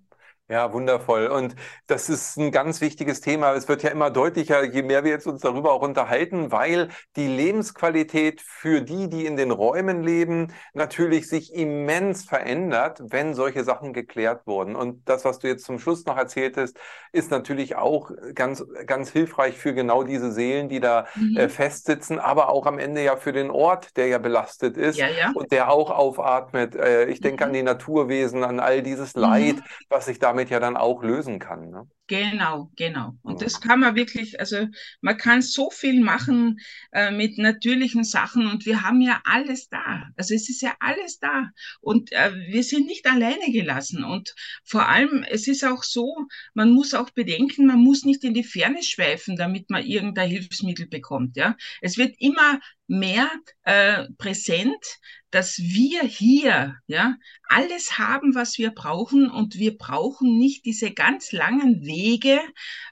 [0.52, 1.28] Ja, wundervoll.
[1.28, 3.54] Und das ist ein ganz wichtiges Thema.
[3.54, 7.28] Es wird ja immer deutlicher, je mehr wir jetzt uns darüber auch unterhalten, weil die
[7.28, 13.94] Lebensqualität für die, die in den Räumen leben, natürlich sich immens verändert, wenn solche Sachen
[13.94, 14.76] geklärt wurden.
[14.76, 16.80] Und das, was du jetzt zum Schluss noch erzähltest,
[17.12, 21.38] ist natürlich auch ganz, ganz hilfreich für genau diese Seelen, die da mhm.
[21.38, 25.10] äh, festsitzen, aber auch am Ende ja für den Ort, der ja belastet ist ja,
[25.10, 25.32] ja.
[25.36, 26.76] und der auch aufatmet.
[26.76, 27.50] Äh, ich denke mhm.
[27.50, 29.64] an die Naturwesen, an all dieses Leid, mhm.
[29.90, 31.70] was sich damit damit ja dann auch lösen kann.
[31.70, 31.88] Ne?
[32.10, 33.14] Genau, genau.
[33.22, 34.68] Und das kann man wirklich, also
[35.00, 36.60] man kann so viel machen
[36.92, 40.10] äh, mit natürlichen Sachen und wir haben ja alles da.
[40.18, 44.04] Also es ist ja alles da und äh, wir sind nicht alleine gelassen.
[44.04, 48.34] Und vor allem, es ist auch so, man muss auch bedenken, man muss nicht in
[48.34, 51.38] die Ferne schweifen, damit man irgendein Hilfsmittel bekommt.
[51.38, 53.30] Ja, es wird immer mehr
[53.66, 54.84] äh, präsent,
[55.30, 57.16] dass wir hier ja
[57.48, 61.99] alles haben, was wir brauchen und wir brauchen nicht diese ganz langen Wege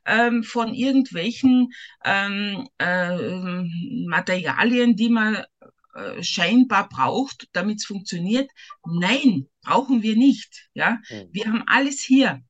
[0.05, 3.63] ähm, von irgendwelchen ähm, äh,
[4.07, 5.43] Materialien, die man
[5.95, 8.49] äh, scheinbar braucht, damit es funktioniert.
[8.85, 10.69] Nein, brauchen wir nicht.
[10.73, 11.29] Ja, mhm.
[11.31, 12.41] wir haben alles hier.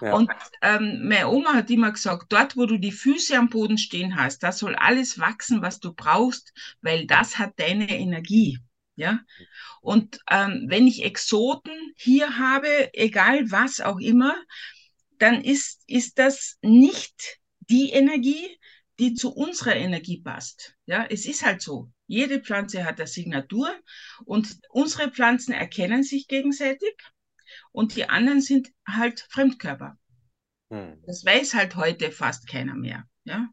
[0.00, 0.14] Ja.
[0.14, 0.30] Und
[0.62, 4.42] ähm, meine Oma hat immer gesagt, dort, wo du die Füße am Boden stehen hast,
[4.42, 8.58] da soll alles wachsen, was du brauchst, weil das hat deine Energie.
[8.96, 9.20] Ja.
[9.80, 14.34] Und ähm, wenn ich Exoten hier habe, egal was auch immer,
[15.18, 18.58] dann ist, ist das nicht die Energie,
[18.98, 20.76] die zu unserer Energie passt.
[20.86, 21.90] Ja, es ist halt so.
[22.06, 23.70] Jede Pflanze hat eine Signatur
[24.24, 26.94] und unsere Pflanzen erkennen sich gegenseitig
[27.70, 29.98] und die anderen sind halt Fremdkörper.
[30.70, 31.02] Hm.
[31.06, 33.04] Das weiß halt heute fast keiner mehr.
[33.24, 33.48] Ja?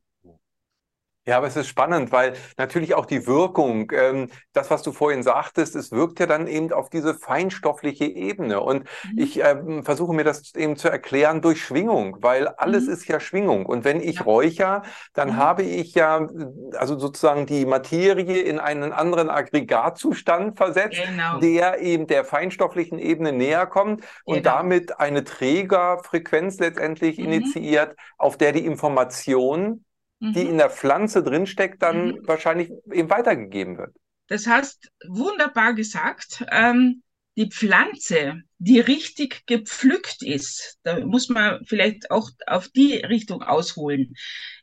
[1.28, 5.24] Ja, aber es ist spannend, weil natürlich auch die Wirkung, ähm, das, was du vorhin
[5.24, 8.62] sagtest, es wirkt ja dann eben auf diese feinstoffliche Ebene.
[8.62, 9.18] Und mhm.
[9.18, 12.94] ich ähm, versuche mir das eben zu erklären durch Schwingung, weil alles mhm.
[12.94, 13.66] ist ja Schwingung.
[13.66, 14.22] Und wenn ich ja.
[14.22, 14.84] räucher,
[15.14, 15.38] dann mhm.
[15.38, 16.28] habe ich ja
[16.78, 21.40] also sozusagen die Materie in einen anderen Aggregatzustand versetzt, genau.
[21.40, 24.58] der eben der feinstofflichen Ebene näher kommt und genau.
[24.58, 27.26] damit eine Trägerfrequenz letztendlich mhm.
[27.26, 29.84] initiiert, auf der die Information
[30.34, 30.50] die mhm.
[30.52, 32.28] in der Pflanze drinsteckt, dann mhm.
[32.28, 33.96] wahrscheinlich eben weitergegeben wird.
[34.28, 36.44] Das hast wunderbar gesagt.
[36.52, 37.04] Ähm,
[37.38, 44.14] die Pflanze, die richtig gepflückt ist, da muss man vielleicht auch auf die Richtung ausholen.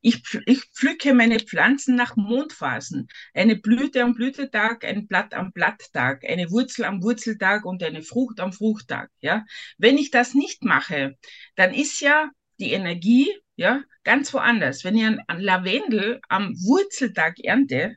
[0.00, 3.08] Ich, ich pflücke meine Pflanzen nach Mondphasen.
[3.34, 8.40] Eine Blüte am Blütetag, ein Blatt am Blatttag, eine Wurzel am Wurzeltag und eine Frucht
[8.40, 9.10] am Fruchttag.
[9.20, 9.44] Ja?
[9.76, 11.18] Wenn ich das nicht mache,
[11.56, 13.30] dann ist ja die Energie
[13.62, 14.82] ja, ganz woanders.
[14.82, 17.96] Wenn ich ein, Lavendel am Wurzeltag ernte,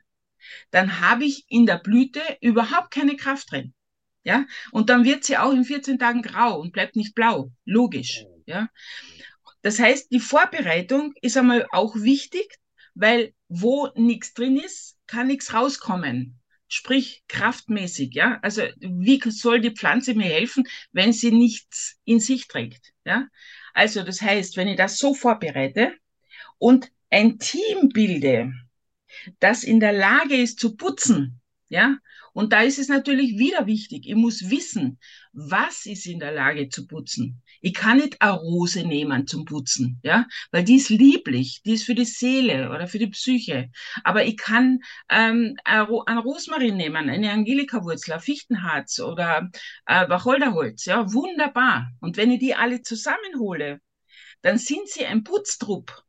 [0.70, 3.74] dann habe ich in der Blüte überhaupt keine Kraft drin.
[4.22, 7.50] Ja, und dann wird sie auch in 14 Tagen grau und bleibt nicht blau.
[7.64, 8.24] Logisch.
[8.46, 8.68] Ja,
[9.62, 12.46] das heißt, die Vorbereitung ist einmal auch wichtig,
[12.94, 16.40] weil wo nichts drin ist, kann nichts rauskommen.
[16.68, 18.38] Sprich, kraftmäßig, ja.
[18.42, 23.26] Also, wie soll die Pflanze mir helfen, wenn sie nichts in sich trägt, ja?
[23.76, 25.92] Also das heißt, wenn ich das so vorbereite
[26.56, 28.50] und ein Team bilde,
[29.38, 31.96] das in der Lage ist zu putzen, ja,
[32.32, 34.98] und da ist es natürlich wieder wichtig, ich muss wissen,
[35.32, 37.42] was ist in der Lage zu putzen.
[37.60, 41.84] Ich kann nicht eine Rose nehmen zum Putzen, ja, weil die ist lieblich, die ist
[41.84, 43.70] für die Seele oder für die Psyche.
[44.04, 49.50] Aber ich kann ähm, ein Rosmarin nehmen, eine Angelika-Wurzel, ein Fichtenharz oder
[49.86, 51.90] äh, Wacholderholz, ja, wunderbar.
[52.00, 53.80] Und wenn ich die alle zusammenhole,
[54.42, 56.04] dann sind sie ein Putztrupp,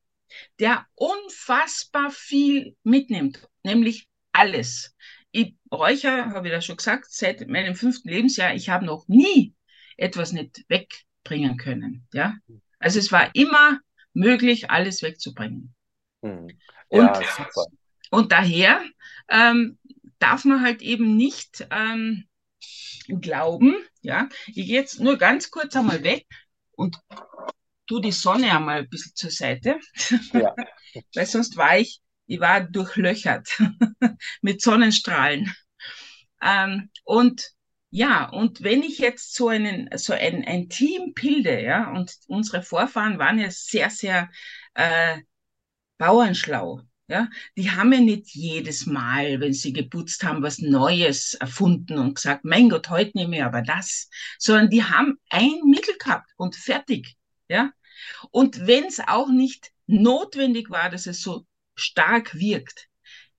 [0.60, 4.96] der unfassbar viel mitnimmt, nämlich alles.
[5.32, 9.54] Ich räucher, habe ich das schon gesagt, seit meinem fünften Lebensjahr, ich habe noch nie
[9.98, 12.08] etwas nicht wegbringen können.
[12.14, 12.36] Ja?
[12.80, 13.80] Also es war immer
[14.14, 15.76] möglich, alles wegzubringen.
[16.22, 16.48] Hm.
[16.90, 17.66] Ja, und, super.
[18.12, 18.82] und daher
[19.30, 19.78] ähm,
[20.20, 22.28] darf man halt eben nicht ähm,
[23.08, 26.26] glauben, ja, ich gehe jetzt nur ganz kurz einmal weg
[26.72, 26.98] und
[27.88, 29.80] tu die Sonne einmal ein bisschen zur Seite,
[30.34, 30.56] ja.
[31.16, 33.50] weil sonst war ich, ich war durchlöchert
[34.42, 35.54] mit Sonnenstrahlen.
[36.42, 37.52] Ähm, und
[37.90, 42.62] ja, und wenn ich jetzt so einen, so ein, ein Team bilde, ja, und unsere
[42.62, 44.30] Vorfahren waren ja sehr, sehr
[44.74, 45.20] äh,
[45.98, 51.98] bauernschlau, ja, die haben ja nicht jedes Mal, wenn sie geputzt haben, was Neues erfunden
[51.98, 56.30] und gesagt, mein Gott, heute nehme ich aber das, sondern die haben ein Mittel gehabt
[56.36, 57.16] und fertig,
[57.48, 57.72] ja.
[58.32, 61.46] Und wenn es auch nicht notwendig war, dass es so
[61.78, 62.88] stark wirkt,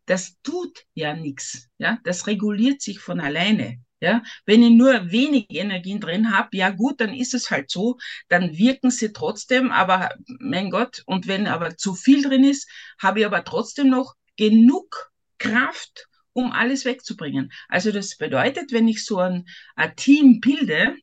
[0.06, 1.68] das tut ja nichts.
[1.78, 3.78] Ja, das reguliert sich von alleine.
[4.00, 7.98] Ja, wenn ich nur wenig Energien drin habe, ja gut, dann ist es halt so,
[8.28, 12.70] dann wirken sie trotzdem, aber mein Gott, und wenn aber zu viel drin ist,
[13.02, 17.50] habe ich aber trotzdem noch genug Kraft, um alles wegzubringen.
[17.68, 20.94] Also das bedeutet, wenn ich so ein, ein Team bilde,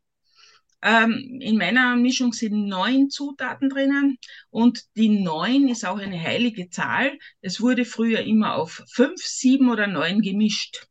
[0.81, 4.17] ähm, in meiner Mischung sind neun Zutaten drinnen
[4.49, 7.17] und die neun ist auch eine heilige Zahl.
[7.41, 10.87] Es wurde früher immer auf fünf, sieben oder neun gemischt.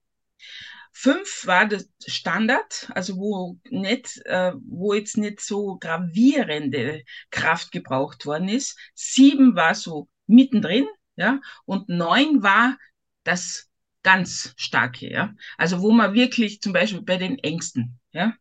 [0.93, 8.27] Fünf war der Standard, also wo nicht, äh, wo jetzt nicht so gravierende Kraft gebraucht
[8.27, 8.79] worden ist.
[8.95, 12.79] Sieben war so mittendrin, ja, und neun war
[13.25, 13.69] das
[14.03, 15.35] ganz starke, ja.
[15.59, 18.35] Also wo man wirklich zum Beispiel bei den Ängsten, ja,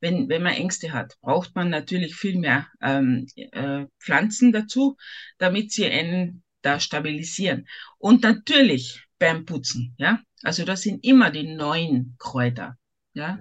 [0.00, 4.96] wenn, wenn man Ängste hat, braucht man natürlich viel mehr ähm, äh, Pflanzen dazu,
[5.38, 7.68] damit sie einen da stabilisieren.
[7.98, 10.20] Und natürlich beim Putzen, ja.
[10.42, 12.78] Also das sind immer die neuen Kräuter,
[13.12, 13.38] ja.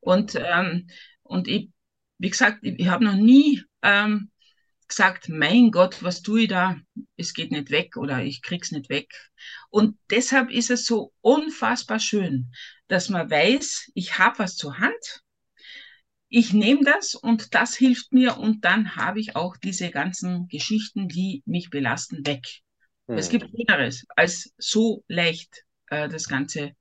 [0.00, 0.88] Und, ähm,
[1.22, 1.70] und ich,
[2.18, 4.30] wie gesagt, ich, ich habe noch nie ähm,
[4.88, 6.76] gesagt, mein Gott, was tue ich da?
[7.16, 9.12] Es geht nicht weg oder ich krieg's nicht weg.
[9.70, 12.52] Und deshalb ist es so unfassbar schön,
[12.88, 15.22] dass man weiß, ich habe was zur Hand.
[16.28, 21.08] Ich nehme das und das hilft mir und dann habe ich auch diese ganzen Geschichten,
[21.08, 22.44] die mich belasten, weg.
[23.08, 23.16] Hm.
[23.16, 26.72] Es gibt Schöneres, als so leicht äh, das Ganze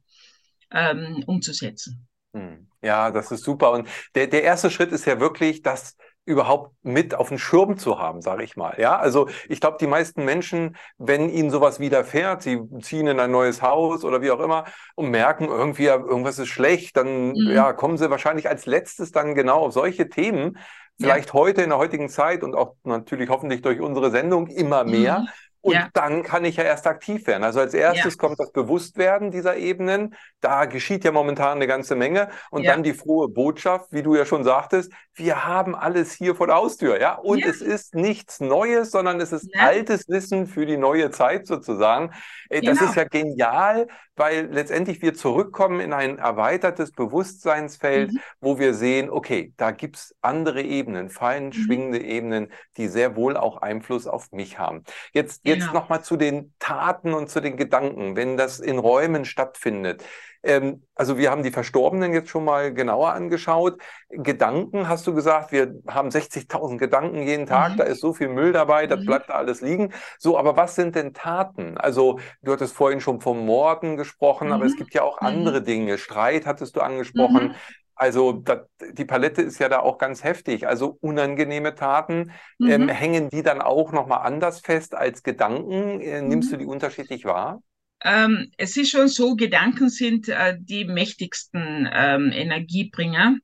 [0.72, 2.08] ähm, umzusetzen.
[2.34, 2.68] Hm.
[2.82, 3.72] Ja, das ist super.
[3.72, 5.96] Und der, der erste Schritt ist ja wirklich, das
[6.26, 8.76] überhaupt mit auf dem Schirm zu haben, sage ich mal.
[8.80, 13.32] Ja, also ich glaube, die meisten Menschen, wenn ihnen sowas widerfährt, sie ziehen in ein
[13.32, 14.66] neues Haus oder wie auch immer
[14.96, 17.52] und merken irgendwie, ja, irgendwas ist schlecht, dann mhm.
[17.52, 20.58] ja, kommen sie wahrscheinlich als letztes dann genau auf solche Themen.
[20.98, 21.34] Vielleicht ja.
[21.34, 25.20] heute in der heutigen Zeit und auch natürlich hoffentlich durch unsere Sendung immer mehr.
[25.20, 25.28] Mhm.
[25.66, 25.90] Und ja.
[25.94, 27.44] dann kann ich ja erst aktiv werden.
[27.44, 28.18] Also als erstes ja.
[28.20, 30.14] kommt das Bewusstwerden dieser Ebenen.
[30.40, 32.30] Da geschieht ja momentan eine ganze Menge.
[32.52, 32.72] Und ja.
[32.72, 36.58] dann die frohe Botschaft, wie du ja schon sagtest, wir haben alles hier vor der
[36.58, 37.02] Haustür.
[37.02, 37.16] Ja?
[37.16, 42.12] Und es ist nichts Neues, sondern es ist altes Wissen für die neue Zeit sozusagen.
[42.52, 42.72] Genau.
[42.72, 48.20] Das ist ja genial, weil letztendlich wir zurückkommen in ein erweitertes Bewusstseinsfeld, mhm.
[48.40, 51.54] wo wir sehen, okay, da gibt es andere Ebenen, fein mhm.
[51.54, 54.84] schwingende Ebenen, die sehr wohl auch Einfluss auf mich haben.
[55.12, 55.74] Jetzt, jetzt genau.
[55.74, 60.04] nochmal zu den Taten und zu den Gedanken, wenn das in Räumen stattfindet.
[60.46, 63.82] Ähm, also wir haben die Verstorbenen jetzt schon mal genauer angeschaut.
[64.10, 67.78] Gedanken, hast du gesagt, wir haben 60.000 Gedanken jeden Tag, mhm.
[67.78, 69.06] da ist so viel Müll dabei, das mhm.
[69.08, 69.92] bleibt da alles liegen.
[70.20, 71.78] So, aber was sind denn Taten?
[71.78, 74.54] Also du hattest vorhin schon vom Morden gesprochen, mhm.
[74.54, 74.78] aber es mhm.
[74.78, 75.28] gibt ja auch mhm.
[75.28, 75.98] andere Dinge.
[75.98, 77.56] Streit hattest du angesprochen.
[77.96, 78.06] Mhm.
[78.06, 78.60] Also das,
[78.94, 80.68] die Palette ist ja da auch ganz heftig.
[80.68, 82.32] Also unangenehme Taten,
[82.62, 86.02] ähm, hängen die dann auch nochmal anders fest als Gedanken?
[86.02, 87.62] Äh, nimmst du die unterschiedlich wahr?
[88.04, 93.38] Ähm, es ist schon so, Gedanken sind äh, die mächtigsten ähm, Energiebringer,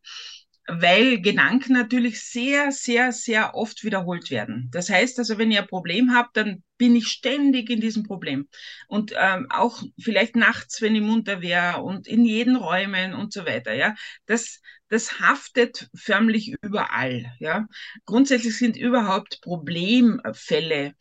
[0.68, 4.70] weil Gedanken natürlich sehr, sehr, sehr oft wiederholt werden.
[4.72, 8.48] Das heißt also, wenn ihr ein Problem habt, dann bin ich ständig in diesem Problem.
[8.88, 13.46] Und ähm, auch vielleicht nachts, wenn ich munter wäre und in jeden Räumen und so
[13.46, 13.74] weiter.
[13.74, 13.96] Ja,
[14.26, 17.32] das, das haftet förmlich überall.
[17.40, 17.68] Ja,
[18.06, 20.94] grundsätzlich sind überhaupt Problemfälle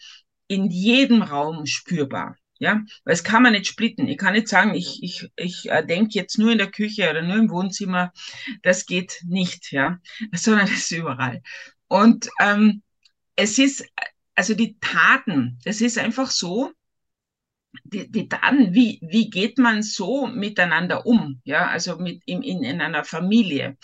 [0.48, 2.36] in jedem Raum spürbar.
[2.60, 4.06] Ja, weil es kann man nicht splitten.
[4.06, 7.22] Ich kann nicht sagen, ich, ich, ich äh, denke jetzt nur in der Küche oder
[7.22, 8.12] nur im Wohnzimmer.
[8.62, 9.98] Das geht nicht, ja,
[10.34, 11.42] sondern das ist überall.
[11.88, 12.82] Und ähm,
[13.34, 13.86] es ist,
[14.34, 16.70] also die Taten, das ist einfach so,
[17.84, 22.62] die, die Taten, wie, wie geht man so miteinander um, ja, also mit in, in,
[22.62, 23.78] in einer Familie.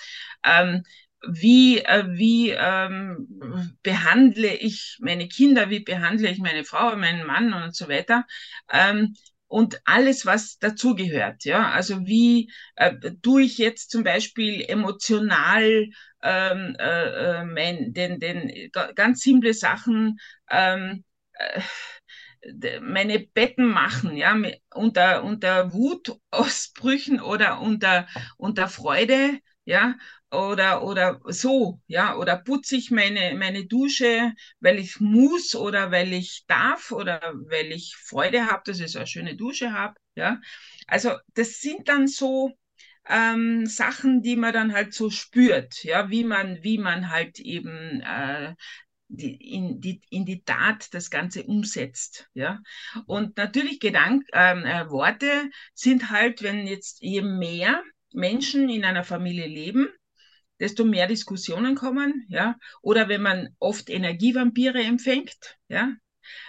[0.45, 0.83] Ähm,
[1.29, 7.53] wie, äh, wie ähm, behandle ich meine Kinder, wie behandle ich meine Frau, meinen Mann
[7.53, 8.27] und so weiter.
[8.73, 9.15] Ähm,
[9.49, 11.45] und alles, was dazugehört.
[11.45, 15.89] Ja, also wie äh, tue ich jetzt zum Beispiel emotional
[16.23, 20.19] ähm, äh, äh mein, den, den ganz simple Sachen,
[20.51, 21.05] ähm,
[21.35, 21.61] äh,
[22.81, 24.37] meine Betten machen, ja,
[24.75, 28.07] unter, unter Wutausbrüchen oder unter,
[28.37, 29.97] unter Freude, ja,
[30.31, 36.13] oder, oder so, ja, oder putze ich meine, meine Dusche, weil ich muss oder weil
[36.13, 40.41] ich darf oder weil ich Freude habe, dass ich so eine schöne Dusche habe, ja.
[40.87, 42.53] Also das sind dann so
[43.09, 48.01] ähm, Sachen, die man dann halt so spürt, ja, wie man, wie man halt eben
[48.01, 48.55] äh,
[49.09, 52.29] die, in, die, in die Tat das Ganze umsetzt.
[52.35, 52.61] Ja?
[53.07, 59.05] Und natürlich Gedank, ähm, äh, Worte sind halt, wenn jetzt je mehr Menschen in einer
[59.05, 59.89] Familie leben,
[60.61, 65.93] desto mehr Diskussionen kommen, ja, oder wenn man oft Energievampire empfängt, ja,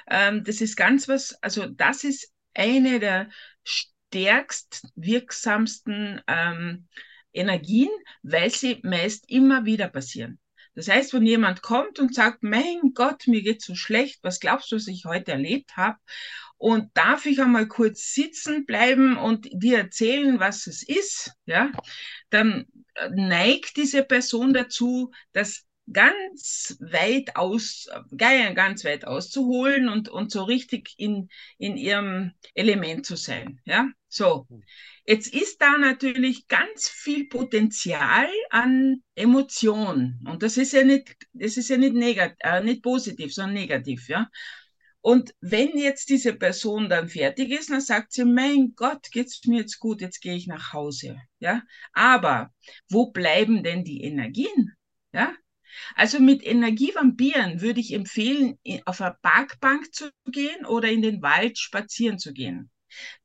[0.10, 3.30] ähm, das ist ganz was, also das ist eine der
[3.64, 6.88] stärkst wirksamsten ähm,
[7.34, 7.90] Energien,
[8.24, 10.40] weil sie meist immer wieder passieren.
[10.76, 14.72] Das heißt, wenn jemand kommt und sagt, mein Gott, mir geht so schlecht, was glaubst
[14.72, 15.98] du, was ich heute erlebt habe?
[16.58, 21.72] Und darf ich einmal kurz sitzen bleiben und dir erzählen, was es ist, ja,
[22.30, 22.68] dann
[23.12, 27.88] neigt diese Person dazu, das ganz weit aus,
[28.18, 33.62] ganz weit auszuholen und, und so richtig in, in ihrem Element zu sein.
[33.66, 34.48] Ja, so.
[35.06, 40.20] Jetzt ist da natürlich ganz viel Potenzial an Emotion.
[40.26, 44.10] Und das ist ja nicht, das ist ja nicht negativ, äh, nicht positiv, sondern negativ,
[44.10, 44.30] ja.
[45.08, 49.62] Und wenn jetzt diese Person dann fertig ist, dann sagt sie, mein Gott, geht's mir
[49.62, 51.22] jetzt gut, jetzt gehe ich nach Hause.
[51.40, 52.54] Ja, aber
[52.90, 54.74] wo bleiben denn die Energien?
[55.14, 55.34] Ja,
[55.96, 61.58] also mit Energievampiren würde ich empfehlen, auf eine Parkbank zu gehen oder in den Wald
[61.58, 62.70] spazieren zu gehen.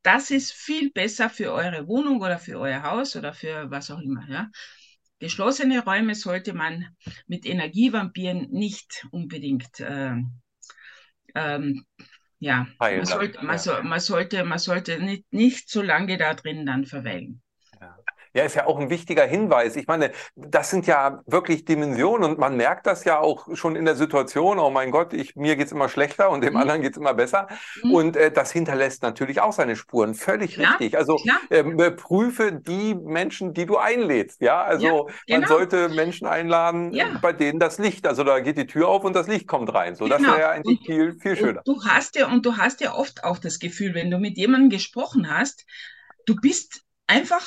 [0.03, 4.01] Das ist viel besser für eure Wohnung oder für euer Haus oder für was auch
[4.01, 4.25] immer.
[4.29, 4.53] Ja?
[5.19, 6.95] Geschlossene Räume sollte man
[7.27, 10.15] mit Energievampiren nicht unbedingt äh,
[11.35, 11.85] ähm,
[12.39, 16.67] ja, man sollte, man, so, man, sollte, man sollte nicht, nicht so lange da drin
[16.67, 17.43] dann verweilen.
[18.35, 18.45] Ja.
[18.45, 19.77] Ist ja auch ein wichtiger Hinweis.
[19.77, 23.85] Ich meine, das sind ja wirklich Dimensionen und man merkt das ja auch schon in
[23.85, 26.61] der Situation, oh mein Gott, ich, mir geht's immer schlechter und dem mhm.
[26.61, 27.49] anderen geht's immer besser.
[27.83, 27.95] Mhm.
[27.95, 30.15] Und äh, das hinterlässt natürlich auch seine Spuren.
[30.15, 30.97] Völlig ja, richtig.
[30.97, 31.19] Also
[31.51, 34.41] äh, prüfe die Menschen, die du einlädst.
[34.41, 35.41] Ja, also ja, genau.
[35.41, 37.19] man sollte Menschen einladen, ja.
[37.21, 39.95] bei denen das Licht, also da geht die Tür auf und das Licht kommt rein.
[39.95, 40.17] So, genau.
[40.17, 41.63] das wäre ja eigentlich und, viel, viel schöner.
[41.65, 44.71] Du hast ja, und du hast ja oft auch das Gefühl, wenn du mit jemandem
[44.71, 45.67] gesprochen hast,
[46.27, 47.47] du bist einfach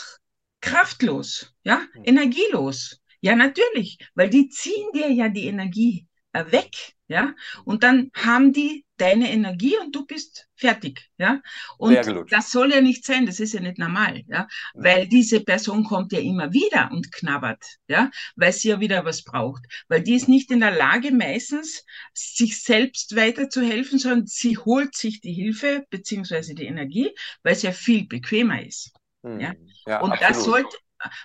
[0.66, 2.04] kraftlos, ja, hm.
[2.06, 3.00] energielos.
[3.22, 7.34] Ja, natürlich, weil die ziehen dir ja die Energie äh, weg, ja,
[7.66, 11.42] und dann haben die deine Energie und du bist fertig, ja.
[11.78, 11.98] Und
[12.30, 14.84] das soll ja nicht sein, das ist ja nicht normal, ja, hm.
[14.84, 19.24] weil diese Person kommt ja immer wieder und knabbert, ja, weil sie ja wieder was
[19.24, 24.96] braucht, weil die ist nicht in der Lage meistens, sich selbst weiterzuhelfen, sondern sie holt
[24.96, 27.12] sich die Hilfe beziehungsweise die Energie,
[27.44, 28.94] weil es ja viel bequemer ist.
[29.26, 29.40] Hm.
[29.40, 29.54] Ja?
[29.88, 30.30] ja und absolut.
[30.30, 30.78] das sollte,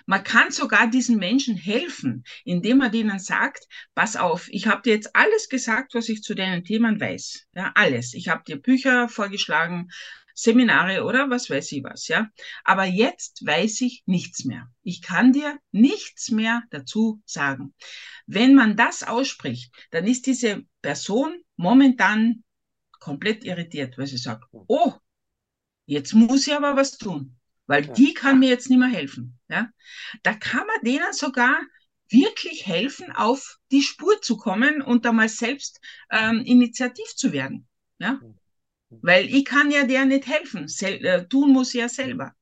[0.05, 4.93] man kann sogar diesen Menschen helfen, indem man denen sagt, pass auf, ich habe dir
[4.93, 7.47] jetzt alles gesagt, was ich zu deinen Themen weiß.
[7.53, 8.13] Ja, alles.
[8.13, 9.89] Ich habe dir Bücher vorgeschlagen,
[10.33, 12.29] Seminare oder was weiß ich was, ja.
[12.63, 14.71] Aber jetzt weiß ich nichts mehr.
[14.81, 17.75] Ich kann dir nichts mehr dazu sagen.
[18.25, 22.43] Wenn man das ausspricht, dann ist diese Person momentan
[22.99, 24.93] komplett irritiert, weil sie sagt, oh,
[25.85, 27.37] jetzt muss ich aber was tun
[27.71, 29.39] weil die kann mir jetzt nicht mehr helfen.
[29.47, 29.69] Ja?
[30.23, 31.57] Da kann man denen sogar
[32.09, 35.79] wirklich helfen, auf die Spur zu kommen und da mal selbst
[36.11, 37.69] ähm, initiativ zu werden.
[37.97, 38.19] Ja?
[38.21, 38.35] Mhm.
[39.01, 40.67] Weil ich kann ja der nicht helfen.
[40.67, 42.33] Sel äh, tun muss ja selber.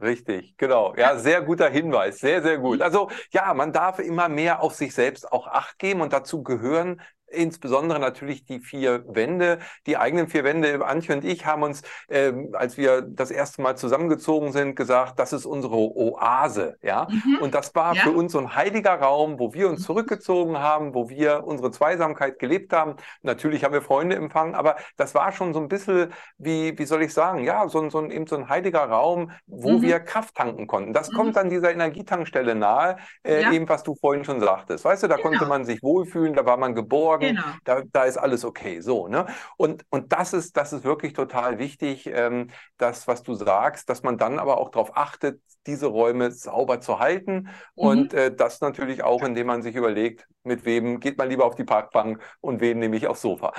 [0.00, 0.94] Richtig, genau.
[0.94, 2.18] Ja, sehr guter Hinweis.
[2.18, 2.76] Sehr, sehr gut.
[2.76, 2.82] Mhm.
[2.82, 7.00] Also ja, man darf immer mehr auf sich selbst auch Acht geben und dazu gehören
[7.28, 10.84] insbesondere natürlich die vier Wände, die eigenen vier Wände.
[10.86, 15.32] Antje und ich haben uns, ähm, als wir das erste Mal zusammengezogen sind, gesagt, das
[15.32, 17.08] ist unsere Oase, ja.
[17.10, 17.38] Mhm.
[17.40, 18.02] Und das war ja.
[18.02, 19.84] für uns so ein heiliger Raum, wo wir uns mhm.
[19.84, 22.96] zurückgezogen haben, wo wir unsere Zweisamkeit gelebt haben.
[23.22, 27.02] Natürlich haben wir Freunde empfangen, aber das war schon so ein bisschen, wie, wie soll
[27.02, 29.82] ich sagen, ja, so, so ein, eben so ein heiliger Raum, wo mhm.
[29.82, 30.92] wir Kraft tanken konnten.
[30.92, 31.16] Das mhm.
[31.16, 33.52] kommt an dieser Energietankstelle nahe, äh, ja.
[33.52, 34.84] eben was du vorhin schon sagtest.
[34.84, 35.28] Weißt du, da genau.
[35.28, 37.56] konnte man sich wohlfühlen, da war man geborgen sorgen, genau.
[37.64, 38.80] da, da ist alles okay.
[38.80, 39.26] So, ne?
[39.56, 44.02] Und, und das ist, das ist wirklich total wichtig, ähm, das, was du sagst, dass
[44.02, 47.34] man dann aber auch darauf achtet, diese Räume sauber zu halten.
[47.34, 47.48] Mhm.
[47.74, 51.54] Und äh, das natürlich auch, indem man sich überlegt, mit wem geht man lieber auf
[51.54, 53.52] die Parkbank und wen nehme ich aufs Sofa.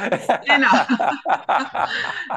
[0.46, 0.72] Genau.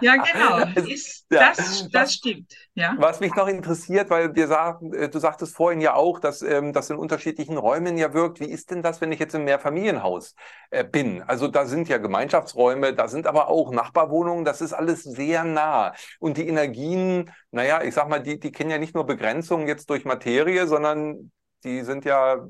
[0.01, 0.59] ja, genau.
[0.89, 1.51] Ist, ja.
[1.51, 2.53] Das, das stimmt.
[2.75, 2.95] Ja.
[2.99, 6.73] Was mich noch interessiert, weil wir sagen, äh, du sagtest vorhin ja auch, dass ähm,
[6.73, 8.41] das in unterschiedlichen Räumen ja wirkt.
[8.41, 10.35] Wie ist denn das, wenn ich jetzt im Mehrfamilienhaus
[10.71, 11.23] äh, bin?
[11.23, 15.93] Also da sind ja Gemeinschaftsräume, da sind aber auch Nachbarwohnungen, das ist alles sehr nah.
[16.19, 19.91] Und die Energien, naja, ich sag mal, die, die kennen ja nicht nur Begrenzungen jetzt
[19.91, 21.31] durch Materie, sondern
[21.65, 22.47] die sind ja,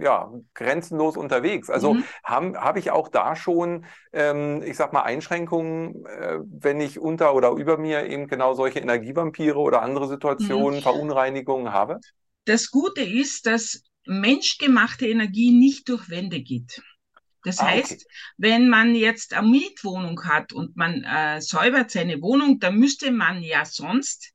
[0.00, 1.70] ja grenzenlos unterwegs.
[1.70, 2.04] Also mhm.
[2.24, 7.34] habe hab ich auch da schon, ähm, ich sag mal, Einschränkungen, äh, wenn ich unter
[7.34, 10.82] oder über mir eben genau solche Energievampire oder andere Situationen, mhm.
[10.82, 12.00] Verunreinigungen habe?
[12.44, 16.82] Das Gute ist, dass menschgemachte Energie nicht durch Wände geht.
[17.44, 18.04] Das ah, heißt, okay.
[18.36, 23.42] wenn man jetzt eine Mietwohnung hat und man äh, säubert seine Wohnung, dann müsste man
[23.42, 24.32] ja sonst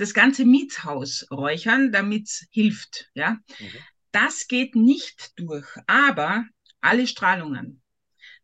[0.00, 3.10] das ganze Mietshaus räuchern, damit es hilft.
[3.14, 3.38] Ja?
[3.58, 3.68] Mhm.
[4.12, 6.46] Das geht nicht durch, aber
[6.80, 7.82] alle Strahlungen.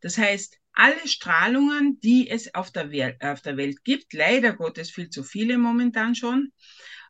[0.00, 4.90] Das heißt, alle Strahlungen, die es auf der, Welt, auf der Welt gibt, leider Gottes
[4.90, 6.52] viel zu viele momentan schon,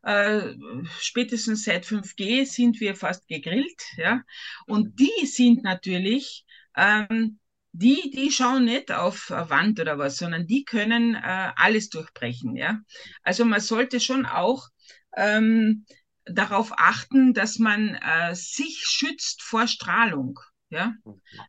[0.04, 0.54] äh,
[1.00, 4.22] spätestens seit 5G sind wir fast gegrillt, ja,
[4.66, 4.96] und mhm.
[4.96, 7.40] die sind natürlich ähm,
[7.78, 12.56] die, die schauen nicht auf eine Wand oder was, sondern die können äh, alles durchbrechen.
[12.56, 12.80] Ja?
[13.22, 14.68] Also man sollte schon auch
[15.16, 15.84] ähm,
[16.24, 20.38] darauf achten, dass man äh, sich schützt vor Strahlung.
[20.68, 20.94] Ja,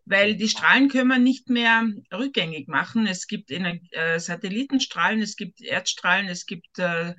[0.05, 3.07] weil die Strahlen können wir nicht mehr rückgängig machen.
[3.07, 7.15] Es gibt äh, Satellitenstrahlen, es gibt Erdstrahlen, es gibt äh,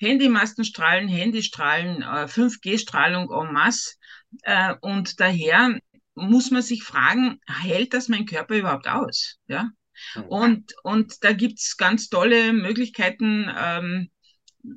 [0.00, 3.94] Handymastenstrahlen, Handystrahlen, äh, 5G-Strahlung en masse.
[4.42, 5.78] Äh, und daher
[6.16, 9.36] muss man sich fragen, hält das mein Körper überhaupt aus?
[9.46, 9.70] Ja.
[10.14, 10.22] Mhm.
[10.24, 14.10] Und, und da gibt's ganz tolle Möglichkeiten, ähm,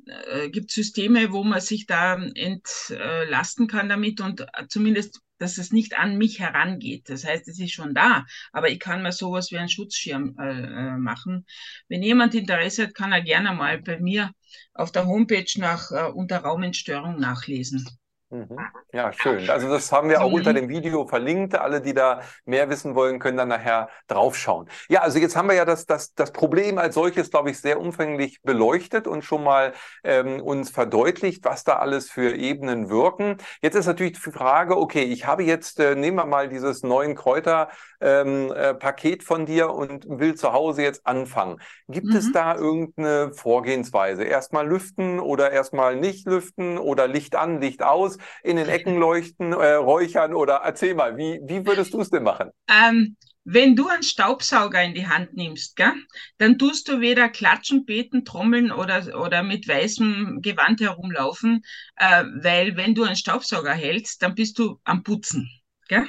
[0.06, 5.98] äh, gibt Systeme, wo man sich da entlasten kann damit und zumindest, dass es nicht
[5.98, 7.08] an mich herangeht.
[7.08, 10.50] Das heißt, es ist schon da, aber ich kann mir sowas wie einen Schutzschirm äh,
[10.50, 11.46] äh machen.
[11.88, 14.32] Wenn jemand Interesse hat, kann er gerne mal bei mir
[14.74, 17.88] auf der Homepage nach äh, Unterraumentstörung nachlesen.
[18.30, 18.58] Mhm.
[18.92, 19.50] Ja, schön.
[19.50, 21.56] Also das haben wir auch unter dem Video verlinkt.
[21.56, 24.68] Alle, die da mehr wissen wollen, können dann nachher draufschauen.
[24.88, 27.80] Ja, also jetzt haben wir ja das, das, das Problem als solches, glaube ich, sehr
[27.80, 29.72] umfänglich beleuchtet und schon mal
[30.04, 33.36] ähm, uns verdeutlicht, was da alles für Ebenen wirken.
[33.62, 37.16] Jetzt ist natürlich die Frage, okay, ich habe jetzt, äh, nehmen wir mal dieses neuen
[37.16, 37.70] Kräuterpaket
[38.00, 41.60] ähm, äh, von dir und will zu Hause jetzt anfangen.
[41.88, 42.16] Gibt mhm.
[42.16, 44.22] es da irgendeine Vorgehensweise?
[44.22, 48.19] Erstmal lüften oder erstmal nicht lüften oder Licht an, Licht aus?
[48.42, 52.22] In den Ecken leuchten, äh, räuchern oder erzähl mal, wie, wie würdest du es denn
[52.22, 52.50] machen?
[52.68, 55.92] Ähm, wenn du einen Staubsauger in die Hand nimmst, gell,
[56.38, 61.62] dann tust du weder klatschen, beten, trommeln oder, oder mit weißem Gewand herumlaufen,
[61.96, 65.50] äh, weil wenn du einen Staubsauger hältst, dann bist du am Putzen.
[65.88, 66.06] Gell?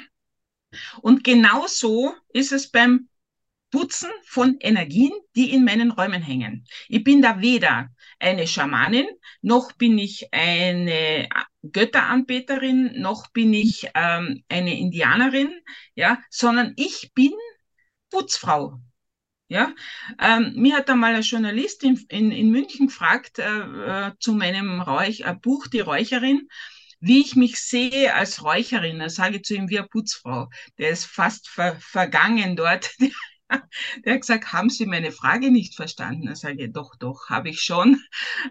[1.02, 3.08] Und genau so ist es beim
[3.72, 6.66] Putzen von Energien, die in meinen Räumen hängen.
[6.90, 7.88] Ich bin da weder
[8.20, 9.08] eine Schamanin,
[9.42, 11.30] noch bin ich eine
[11.64, 15.52] Götteranbeterin, noch bin ich ähm, eine Indianerin,
[15.96, 17.32] ja, sondern ich bin
[18.10, 18.80] Putzfrau.
[19.48, 19.74] Ja,
[20.20, 24.80] ähm, mir hat einmal ein Journalist in, in, in München gefragt äh, äh, zu meinem
[24.82, 26.48] Räuch, äh, Buch Die Räucherin,
[27.02, 29.00] wie ich mich sehe als Räucherin.
[29.00, 30.50] Da sage ich zu ihm wie eine Putzfrau.
[30.78, 32.92] Der ist fast ver, vergangen dort.
[34.06, 36.28] Der hat gesagt, haben Sie meine Frage nicht verstanden?
[36.28, 38.02] Da sage ich, doch, doch, habe ich schon.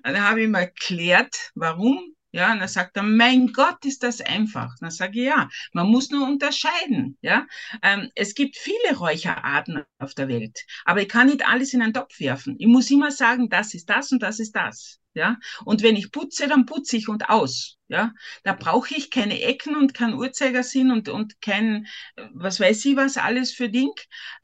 [0.02, 4.20] Dann habe ich ihm erklärt, warum ja, und dann sagt er, mein Gott, ist das
[4.20, 4.74] einfach.
[4.80, 7.18] Dann sage ich, ja, man muss nur unterscheiden.
[7.22, 7.46] Ja,
[7.82, 11.94] ähm, es gibt viele Räucherarten auf der Welt, aber ich kann nicht alles in einen
[11.94, 12.56] Topf werfen.
[12.58, 14.98] Ich muss immer sagen, das ist das und das ist das.
[15.12, 17.76] Ja, und wenn ich putze, dann putze ich und aus.
[17.88, 18.12] Ja,
[18.44, 21.86] da brauche ich keine Ecken und kein Uhrzeigersinn und, und kein,
[22.32, 23.90] was weiß ich was, alles für Ding.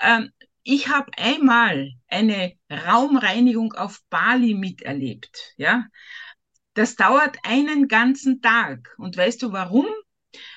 [0.01, 0.30] Ähm,
[0.64, 5.55] ich habe einmal eine Raumreinigung auf Bali miterlebt.
[5.57, 5.84] Ja,
[6.77, 8.95] das dauert einen ganzen Tag.
[8.99, 9.87] Und weißt du warum?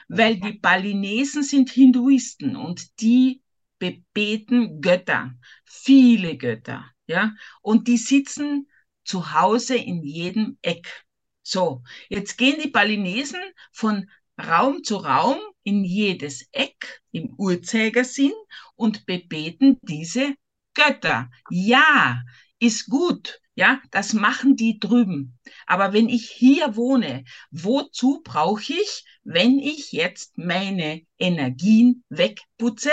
[0.09, 3.41] Weil die Balinesen sind Hinduisten und die
[3.79, 8.67] bebeten Götter, viele Götter, ja, und die sitzen
[9.05, 11.05] zu Hause in jedem Eck.
[11.41, 13.39] So, jetzt gehen die Balinesen
[13.71, 18.33] von Raum zu Raum in jedes Eck im Uhrzeigersinn
[18.75, 20.35] und bebeten diese
[20.73, 21.31] Götter.
[21.49, 22.21] Ja,
[22.59, 25.37] ist gut, ja, das machen die drüben.
[25.65, 32.91] Aber wenn ich hier wohne, wozu brauche ich, wenn ich jetzt meine Energien wegputze,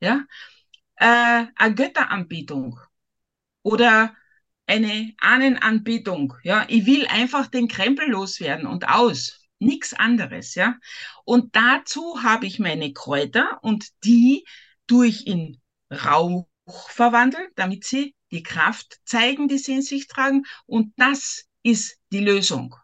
[0.00, 0.24] ja,
[0.96, 2.80] äh, eine Götteranbetung
[3.62, 4.16] oder
[4.66, 9.42] eine Ahnenanbetung, ja, ich will einfach den Krempel loswerden und aus.
[9.58, 10.76] Nichts anderes, ja.
[11.26, 14.46] Und dazu habe ich meine Kräuter und die
[14.86, 15.60] durch in
[15.92, 16.46] Rauch
[16.88, 20.44] verwandeln, damit sie die Kraft zeigen, die sie in sich tragen.
[20.66, 22.74] Und das ist die Lösung.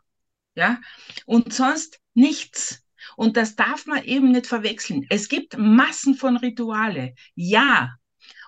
[0.55, 0.81] Ja,
[1.27, 2.83] und sonst nichts.
[3.17, 5.07] Und das darf man eben nicht verwechseln.
[5.11, 7.15] Es gibt Massen von Rituale.
[7.35, 7.95] Ja.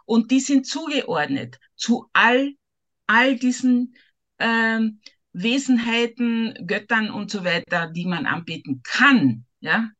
[0.07, 2.53] Und die sind zugeordnet zu all,
[3.07, 3.97] all diesen
[4.39, 5.01] ähm,
[5.33, 9.47] Wesenheiten, Göttern und so weiter, die man anbeten kann.
[9.61, 9.91] Ja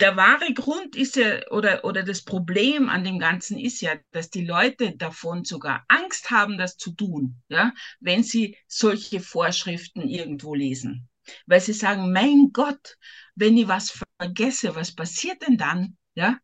[0.00, 4.30] der wahre Grund ist ja, oder, oder das Problem an dem Ganzen ist ja, dass
[4.30, 10.54] die Leute davon sogar Angst haben, das zu tun, ja, wenn sie solche Vorschriften irgendwo
[10.54, 11.08] lesen.
[11.46, 12.96] Weil sie sagen, mein Gott,
[13.34, 15.96] wenn ich was vergesse, was passiert denn dann?
[16.14, 16.38] Ja,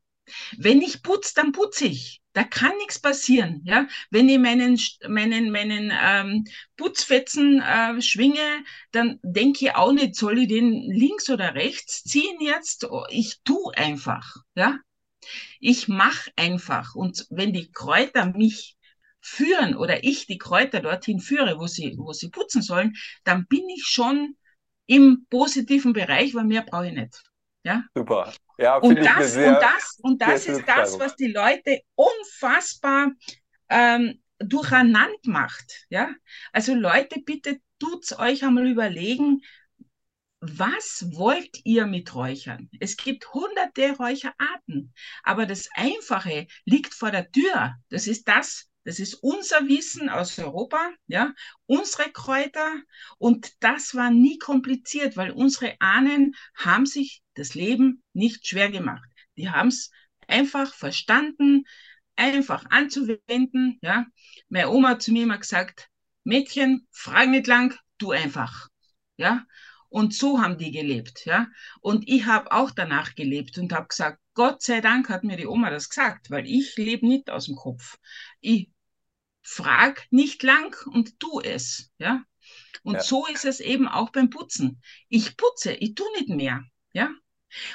[0.57, 2.21] wenn ich putze, dann putze ich.
[2.33, 3.63] Da kann nichts passieren.
[3.65, 3.89] Ja?
[4.11, 4.79] Wenn ich meinen,
[5.09, 6.45] meinen, meinen ähm,
[6.77, 12.41] Putzfetzen äh, schwinge, dann denke ich auch nicht, soll ich den links oder rechts ziehen
[12.41, 12.85] jetzt?
[12.89, 14.37] Oh, ich tu einfach.
[14.55, 14.79] Ja?
[15.59, 16.95] Ich mache einfach.
[16.95, 18.77] Und wenn die Kräuter mich
[19.21, 23.69] führen oder ich die Kräuter dorthin führe, wo sie, wo sie putzen sollen, dann bin
[23.69, 24.37] ich schon
[24.87, 27.23] im positiven Bereich, weil mehr brauche ich nicht.
[27.63, 27.85] Ja?
[27.95, 28.33] Super.
[28.59, 33.13] Ja, und, das, sehr, und das, und das ist das, was die Leute unfassbar
[33.69, 35.87] ähm, durcheinander macht.
[35.89, 36.15] Ja?
[36.53, 39.43] Also Leute, bitte tut's euch einmal überlegen,
[40.41, 42.71] was wollt ihr mit Räuchern?
[42.81, 47.75] Es gibt hunderte Räucherarten, aber das Einfache liegt vor der Tür.
[47.91, 51.35] Das ist das, das ist unser Wissen aus Europa, ja,
[51.67, 52.73] unsere Kräuter
[53.19, 59.09] und das war nie kompliziert, weil unsere Ahnen haben sich das Leben nicht schwer gemacht.
[59.37, 59.91] Die haben es
[60.29, 61.65] einfach verstanden,
[62.17, 64.07] einfach anzuwenden, ja.
[64.49, 65.89] Meine Oma hat zu mir immer gesagt,
[66.23, 68.69] Mädchen, frag nicht lang, tu einfach,
[69.17, 69.47] ja.
[69.89, 71.49] Und so haben die gelebt, ja.
[71.81, 75.47] Und ich habe auch danach gelebt und habe gesagt, Gott sei Dank hat mir die
[75.47, 77.99] Oma das gesagt, weil ich lebe nicht aus dem Kopf.
[78.41, 78.71] Ich
[79.43, 82.23] frag nicht lang und tu es, ja.
[82.83, 83.03] Und ja.
[83.03, 84.81] so ist es eben auch beim Putzen.
[85.09, 86.63] Ich putze, ich tu nicht mehr,
[86.93, 87.11] ja.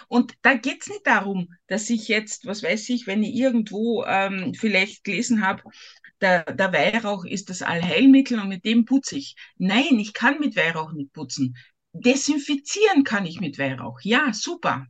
[0.07, 4.03] Und da geht es nicht darum, dass ich jetzt, was weiß ich, wenn ich irgendwo
[4.05, 5.63] ähm, vielleicht gelesen habe,
[6.21, 9.35] der, der Weihrauch ist das Allheilmittel und mit dem putze ich.
[9.57, 11.55] Nein, ich kann mit Weihrauch nicht putzen.
[11.93, 13.99] Desinfizieren kann ich mit Weihrauch.
[14.01, 14.85] Ja, super.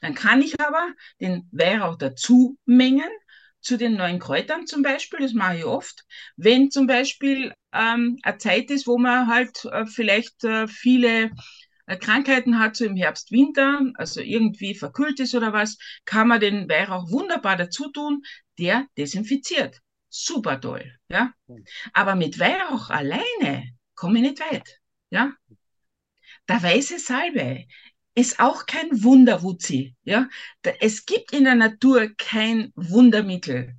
[0.00, 3.08] Dann kann ich aber den Weihrauch dazu mengen
[3.60, 6.04] zu den neuen Kräutern zum Beispiel, das mache ich oft.
[6.36, 11.30] Wenn zum Beispiel ähm, eine Zeit ist, wo man halt äh, vielleicht äh, viele
[11.96, 16.68] Krankheiten hat, so im Herbst, Winter, also irgendwie verkühlt ist oder was, kann man den
[16.68, 18.22] Weihrauch wunderbar dazu tun,
[18.58, 19.80] der desinfiziert.
[20.08, 21.32] Super toll, ja.
[21.46, 21.64] Hm.
[21.92, 24.80] Aber mit Weihrauch alleine komme ich nicht weit,
[25.10, 25.32] ja.
[26.48, 27.66] Der weiße Salbe
[28.14, 30.28] ist auch kein Wunderwutzi, ja.
[30.80, 33.74] Es gibt in der Natur kein Wundermittel.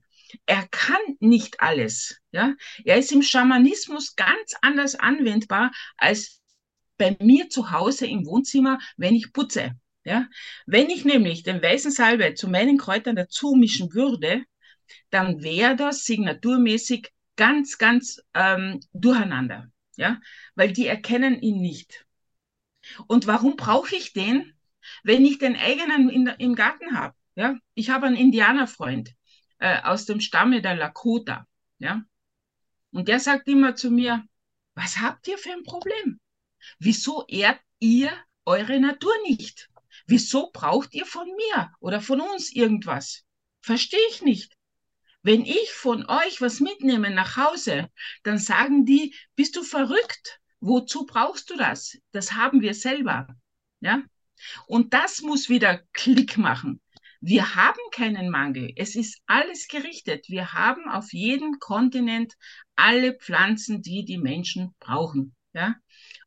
[0.46, 2.56] Er kann nicht alles, ja.
[2.86, 6.39] Er ist im Schamanismus ganz anders anwendbar als
[7.00, 9.72] bei mir zu Hause im Wohnzimmer, wenn ich putze.
[10.04, 10.28] Ja?
[10.68, 14.44] Wenn ich nämlich den weißen Salbe zu meinen Kräutern dazu mischen würde,
[15.10, 19.68] dann wäre das signaturmäßig ganz, ganz ähm, durcheinander.
[19.96, 20.22] Ja?
[20.56, 22.06] Weil die erkennen ihn nicht.
[23.08, 24.54] Und warum brauche ich den,
[25.04, 27.16] wenn ich den eigenen in, im Garten habe?
[27.36, 27.58] Ja?
[27.74, 29.14] Ich habe einen Indianerfreund
[29.60, 31.48] äh, aus dem Stamme der Lakota.
[31.80, 32.04] Ja?
[32.92, 34.24] Und der sagt immer zu mir,
[34.74, 36.20] was habt ihr für ein Problem?
[36.80, 38.12] Wieso ehrt ihr
[38.46, 39.70] eure Natur nicht?
[40.08, 43.24] Wieso braucht ihr von mir oder von uns irgendwas?
[43.62, 44.56] Verstehe ich nicht.
[45.22, 47.90] Wenn ich von euch was mitnehme nach Hause,
[48.24, 50.40] dann sagen die, bist du verrückt?
[50.62, 51.98] Wozu brauchst du das?
[52.12, 53.28] Das haben wir selber.
[53.82, 54.02] Ja?
[54.66, 56.82] Und das muss wieder Klick machen.
[57.22, 58.72] Wir haben keinen Mangel.
[58.78, 60.30] Es ist alles gerichtet.
[60.30, 62.36] Wir haben auf jedem Kontinent
[62.78, 65.36] alle Pflanzen, die die Menschen brauchen.
[65.54, 65.76] Ja?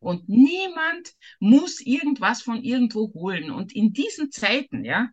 [0.03, 3.50] Und niemand muss irgendwas von irgendwo holen.
[3.50, 5.09] Und in diesen Zeiten, ja,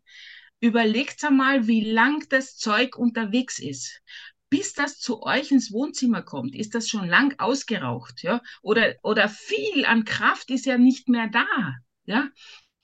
[0.59, 4.01] überlegt einmal, wie lang das Zeug unterwegs ist.
[4.49, 8.41] Bis das zu euch ins Wohnzimmer kommt, ist das schon lang ausgeraucht, ja?
[8.61, 11.45] Oder, oder viel an Kraft ist ja nicht mehr da,
[12.05, 12.29] ja?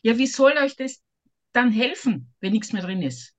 [0.03, 1.01] Ja, wie soll euch das
[1.53, 3.33] dann helfen, wenn nichts mehr drin ist?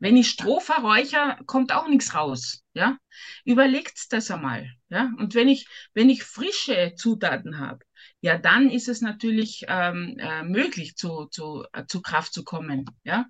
[0.00, 2.64] Wenn ich Stroh verräucher, kommt auch nichts raus.
[2.72, 2.98] Ja,
[3.44, 4.68] überlegt das einmal.
[4.88, 7.84] Ja, und wenn ich wenn ich frische Zutaten habe,
[8.20, 12.84] ja, dann ist es natürlich ähm, äh, möglich, zu, zu, äh, zu Kraft zu kommen.
[13.02, 13.26] Ja.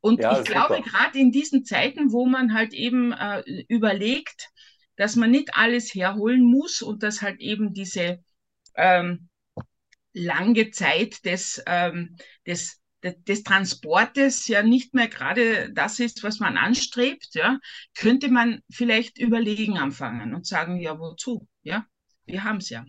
[0.00, 4.50] Und ja, ich glaube, gerade in diesen Zeiten, wo man halt eben äh, überlegt,
[4.96, 8.22] dass man nicht alles herholen muss und dass halt eben diese
[8.74, 9.28] ähm,
[10.12, 12.16] lange Zeit des, ähm,
[12.46, 12.80] des
[13.12, 17.58] des Transportes ja nicht mehr gerade das ist, was man anstrebt, ja,
[17.94, 21.46] könnte man vielleicht überlegen anfangen und sagen, ja, wozu?
[21.62, 21.86] Ja,
[22.24, 22.84] wir haben es ja.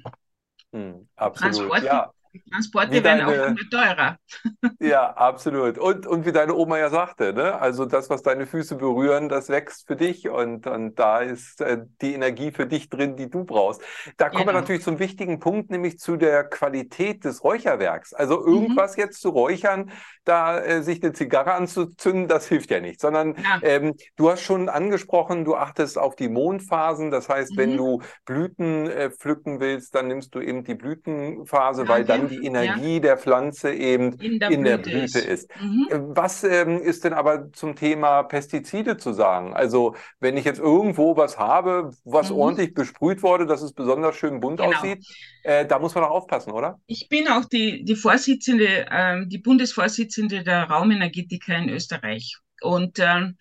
[0.75, 1.85] Mm, absolutely.
[1.85, 2.05] Yeah.
[2.35, 2.51] Ja.
[2.51, 4.17] Transporte wie werden deine, auch immer teurer.
[4.79, 5.77] Ja, absolut.
[5.77, 7.59] Und, und wie deine Oma ja sagte, ne?
[7.59, 11.83] also das, was deine Füße berühren, das wächst für dich und, und da ist äh,
[12.01, 13.81] die Energie für dich drin, die du brauchst.
[14.17, 14.53] Da kommen genau.
[14.53, 18.13] wir natürlich zum wichtigen Punkt, nämlich zu der Qualität des Räucherwerks.
[18.13, 18.47] Also mhm.
[18.47, 19.03] irgendwas mhm.
[19.03, 19.91] jetzt zu räuchern,
[20.23, 23.59] da äh, sich eine Zigarre anzuzünden, das hilft ja nicht, sondern ja.
[23.61, 27.11] Ähm, du hast schon angesprochen, du achtest auf die Mondphasen.
[27.11, 27.57] Das heißt, mhm.
[27.57, 32.24] wenn du Blüten äh, pflücken willst, dann nimmst du eben die Blütenphase, ja, weil dann
[32.27, 32.99] die Energie ja.
[32.99, 35.15] der Pflanze eben in der, in Blüte, der Blüte, ist.
[35.15, 35.51] ist.
[35.61, 35.87] Mhm.
[35.89, 39.53] Äh, was ähm, ist denn aber zum Thema Pestizide zu sagen?
[39.53, 42.37] Also wenn ich jetzt irgendwo was habe, was mhm.
[42.37, 44.71] ordentlich besprüht wurde, dass es besonders schön bunt genau.
[44.71, 45.05] aussieht,
[45.43, 46.79] äh, da muss man auch aufpassen, oder?
[46.87, 52.37] Ich bin auch die, die Vorsitzende, äh, die Bundesvorsitzende der Raumenergetiker in Österreich.
[52.61, 53.37] Und ähm,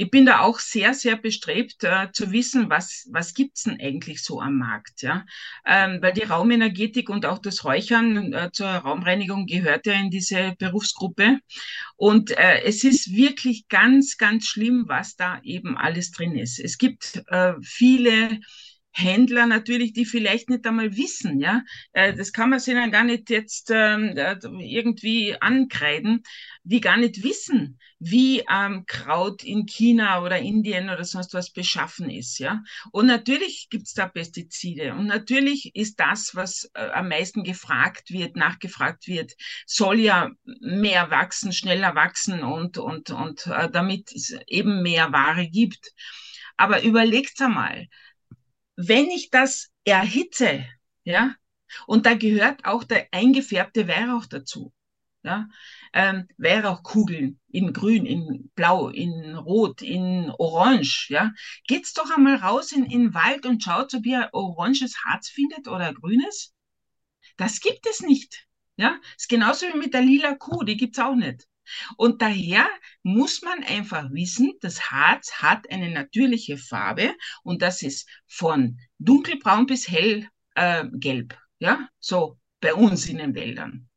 [0.00, 4.22] ich bin da auch sehr, sehr bestrebt äh, zu wissen, was, was gibt's denn eigentlich
[4.22, 5.02] so am Markt.
[5.02, 5.26] Ja?
[5.66, 10.54] Ähm, weil die Raumenergetik und auch das Räuchern äh, zur Raumreinigung gehört ja in diese
[10.56, 11.40] Berufsgruppe.
[11.96, 16.60] Und äh, es ist wirklich ganz, ganz schlimm, was da eben alles drin ist.
[16.60, 18.38] Es gibt äh, viele
[18.92, 21.62] Händler natürlich, die vielleicht nicht einmal wissen, ja,
[21.92, 24.14] äh, das kann man sich dann gar nicht jetzt ähm,
[24.60, 26.22] irgendwie ankreiden,
[26.64, 32.10] die gar nicht wissen, wie ähm, Kraut in China oder Indien oder sonst was beschaffen
[32.10, 32.62] ist, ja.
[32.90, 38.36] Und natürlich gibt's da Pestizide und natürlich ist das, was äh, am meisten gefragt wird,
[38.36, 39.32] nachgefragt wird,
[39.66, 40.30] soll ja
[40.60, 45.92] mehr wachsen, schneller wachsen und und und äh, damit es eben mehr Ware gibt.
[46.56, 47.86] Aber überlegt einmal,
[48.78, 50.64] wenn ich das erhitze,
[51.04, 51.34] ja,
[51.86, 54.72] und da gehört auch der eingefärbte Weihrauch dazu.
[55.24, 55.48] ja,
[55.92, 61.32] ähm, Weihrauchkugeln in Grün, in Blau, in Rot, in Orange, ja.
[61.66, 65.66] Geht's doch einmal raus in, in den Wald und schaut, ob ihr oranges Harz findet
[65.68, 66.54] oder grünes.
[67.36, 68.46] Das gibt es nicht.
[68.76, 71.48] Ja, ist genauso wie mit der lila Kuh, die gibt's auch nicht.
[71.96, 72.68] Und daher
[73.02, 79.66] muss man einfach wissen, das Harz hat eine natürliche Farbe und das ist von dunkelbraun
[79.66, 80.28] bis hellgelb.
[80.54, 83.88] Äh, ja, so bei uns in den Wäldern.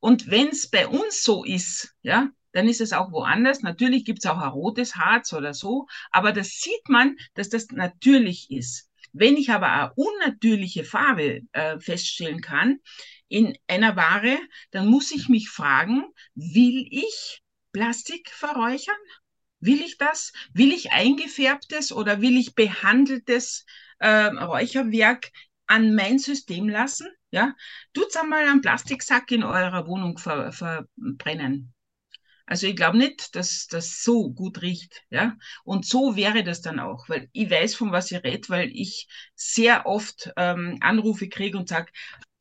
[0.00, 3.62] Und wenn es bei uns so ist, ja, dann ist es auch woanders.
[3.62, 7.68] Natürlich gibt es auch ein rotes Harz oder so, aber das sieht man, dass das
[7.68, 8.88] natürlich ist.
[9.14, 12.80] Wenn ich aber eine unnatürliche Farbe äh, feststellen kann
[13.32, 14.38] in einer Ware,
[14.70, 16.04] dann muss ich mich fragen,
[16.34, 18.94] will ich Plastik verräuchern?
[19.60, 20.32] Will ich das?
[20.52, 23.64] Will ich eingefärbtes oder will ich behandeltes
[24.00, 25.30] äh, Räucherwerk
[25.66, 27.08] an mein System lassen?
[27.30, 27.54] Ja,
[27.94, 31.72] tut's einmal einen Plastiksack in eurer Wohnung ver, verbrennen.
[32.44, 35.36] Also ich glaube nicht, dass das so gut riecht, ja.
[35.64, 39.08] Und so wäre das dann auch, weil ich weiß, von was ich rede, weil ich
[39.34, 41.90] sehr oft ähm, Anrufe kriege und sage,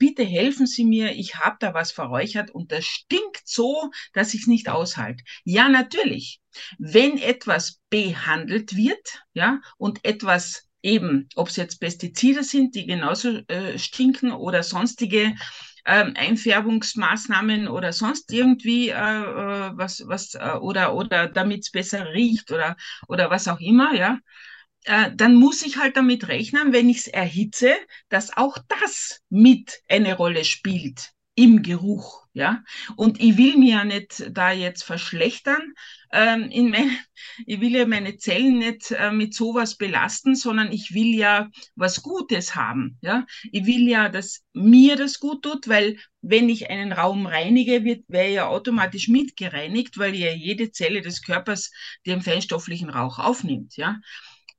[0.02, 4.42] bitte helfen Sie mir, ich habe da was verräuchert und das stinkt so, dass ich
[4.42, 5.24] es nicht aushalte.
[5.44, 6.42] Ja, natürlich.
[6.80, 13.42] Wenn etwas behandelt wird, ja, und etwas eben, ob es jetzt Pestizide sind, die genauso
[13.48, 15.36] äh, stinken oder sonstige
[15.86, 22.12] ähm, Einfärbungsmaßnahmen oder sonst irgendwie äh, äh was, was äh, oder, oder damit es besser
[22.12, 22.76] riecht oder,
[23.08, 24.18] oder was auch immer, ja,
[24.86, 27.76] äh, dann muss ich halt damit rechnen, wenn ich es erhitze,
[28.10, 32.64] dass auch das mit eine Rolle spielt im Geruch, ja.
[32.98, 35.74] Und ich will mir ja nicht da jetzt verschlechtern,
[36.12, 36.90] ähm, in mein,
[37.46, 42.02] ich will ja meine Zellen nicht äh, mit sowas belasten, sondern ich will ja was
[42.04, 43.26] Gutes haben, ja.
[43.52, 48.04] Ich will ja, dass mir das gut tut, weil wenn ich einen Raum reinige, wird,
[48.08, 51.72] wäre ja automatisch mitgereinigt, weil ja jede Zelle des Körpers
[52.06, 54.00] den feinstofflichen Rauch aufnimmt, ja.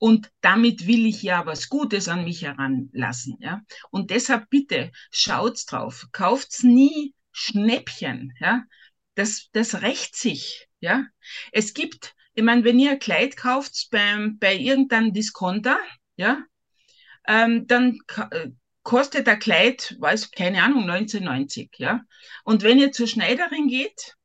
[0.02, 3.36] Und damit will ich ja was Gutes an mich heranlassen.
[3.38, 3.62] Ja?
[3.92, 6.08] Und deshalb bitte schaut's drauf.
[6.10, 8.32] Kauft's nie Schnäppchen.
[8.40, 8.64] Ja?
[9.14, 10.66] Das, das rächt sich.
[10.80, 11.04] Ja?
[11.52, 15.78] Es gibt, ich meine, wenn ihr ein Kleid kauft beim, bei irgendeinem Discounter,
[16.16, 16.42] ja,
[17.28, 18.00] ähm, dann
[18.32, 18.48] äh,
[18.82, 22.00] kostet der Kleid, weiß keine Ahnung, 1990, ja.
[22.42, 24.16] Und wenn ihr zur Schneiderin geht,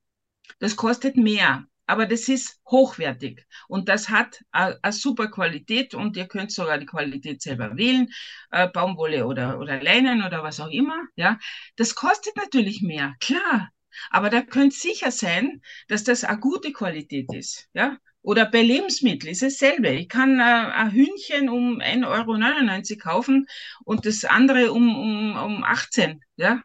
[0.58, 6.28] das kostet mehr aber das ist hochwertig und das hat eine super Qualität und ihr
[6.28, 8.10] könnt sogar die Qualität selber wählen,
[8.52, 11.40] äh, Baumwolle oder, oder Leinen oder was auch immer, ja.
[11.78, 13.72] Das kostet natürlich mehr, klar,
[14.12, 17.98] aber da könnt sicher sein, dass das eine gute Qualität ist, ja.
[18.22, 19.90] Oder bei Lebensmitteln ist dasselbe.
[19.92, 23.48] Ich kann äh, ein Hühnchen um 1,99 Euro kaufen
[23.86, 26.62] und das andere um, um, um 18, ja.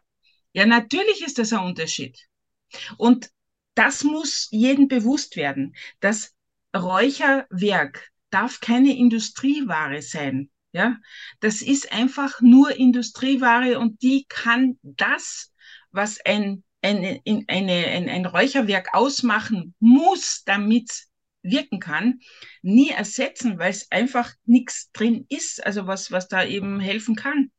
[0.55, 2.19] Ja, natürlich ist das ein Unterschied.
[2.99, 3.31] Und
[3.75, 5.75] das muss jedem bewusst werden.
[6.01, 6.35] Das
[6.77, 10.51] Räucherwerk darf keine Industrieware sein.
[10.73, 10.97] Ja,
[11.41, 15.53] das ist einfach nur Industrieware und die kann das,
[15.91, 20.91] was ein, ein, eine, ein, ein Räucherwerk ausmachen muss, damit
[21.43, 22.21] wirken kann,
[22.63, 27.51] nie ersetzen, weil es einfach nichts drin ist, also was, was da eben helfen kann.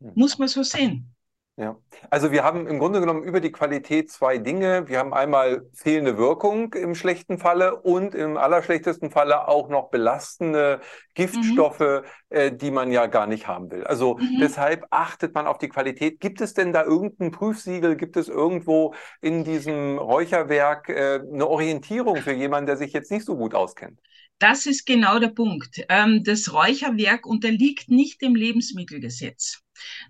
[0.00, 1.13] Muss man so sehen.
[1.56, 1.76] Ja,
[2.10, 4.88] also wir haben im Grunde genommen über die Qualität zwei Dinge.
[4.88, 10.80] Wir haben einmal fehlende Wirkung im schlechten Falle und im allerschlechtesten Falle auch noch belastende
[11.14, 12.02] Giftstoffe, mhm.
[12.30, 13.84] äh, die man ja gar nicht haben will.
[13.84, 14.38] Also mhm.
[14.40, 16.18] deshalb achtet man auf die Qualität.
[16.18, 17.94] Gibt es denn da irgendein Prüfsiegel?
[17.94, 23.24] Gibt es irgendwo in diesem Räucherwerk äh, eine Orientierung für jemanden, der sich jetzt nicht
[23.24, 24.00] so gut auskennt?
[24.40, 25.84] Das ist genau der Punkt.
[25.88, 29.63] Ähm, das Räucherwerk unterliegt nicht dem Lebensmittelgesetz.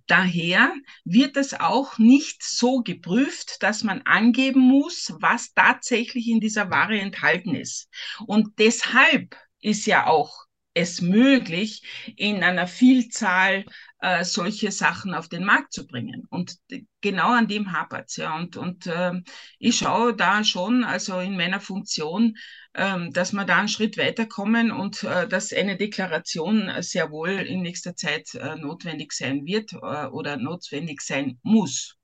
[0.07, 6.71] Daher wird es auch nicht so geprüft, dass man angeben muss, was tatsächlich in dieser
[6.71, 7.89] Ware enthalten ist.
[8.27, 10.45] Und deshalb ist ja auch
[10.75, 11.83] es möglich,
[12.17, 13.65] in einer Vielzahl
[14.01, 16.27] äh, solche Sachen auf den Markt zu bringen.
[16.29, 16.59] Und
[17.01, 18.17] genau an dem hapert es.
[18.17, 18.37] Ja.
[18.37, 19.13] Und, und äh,
[19.59, 22.37] ich schaue da schon, also in meiner Funktion,
[22.75, 27.63] äh, dass wir da einen Schritt weiterkommen und äh, dass eine Deklaration sehr wohl in
[27.63, 31.97] nächster Zeit äh, notwendig sein wird äh, oder notwendig sein muss.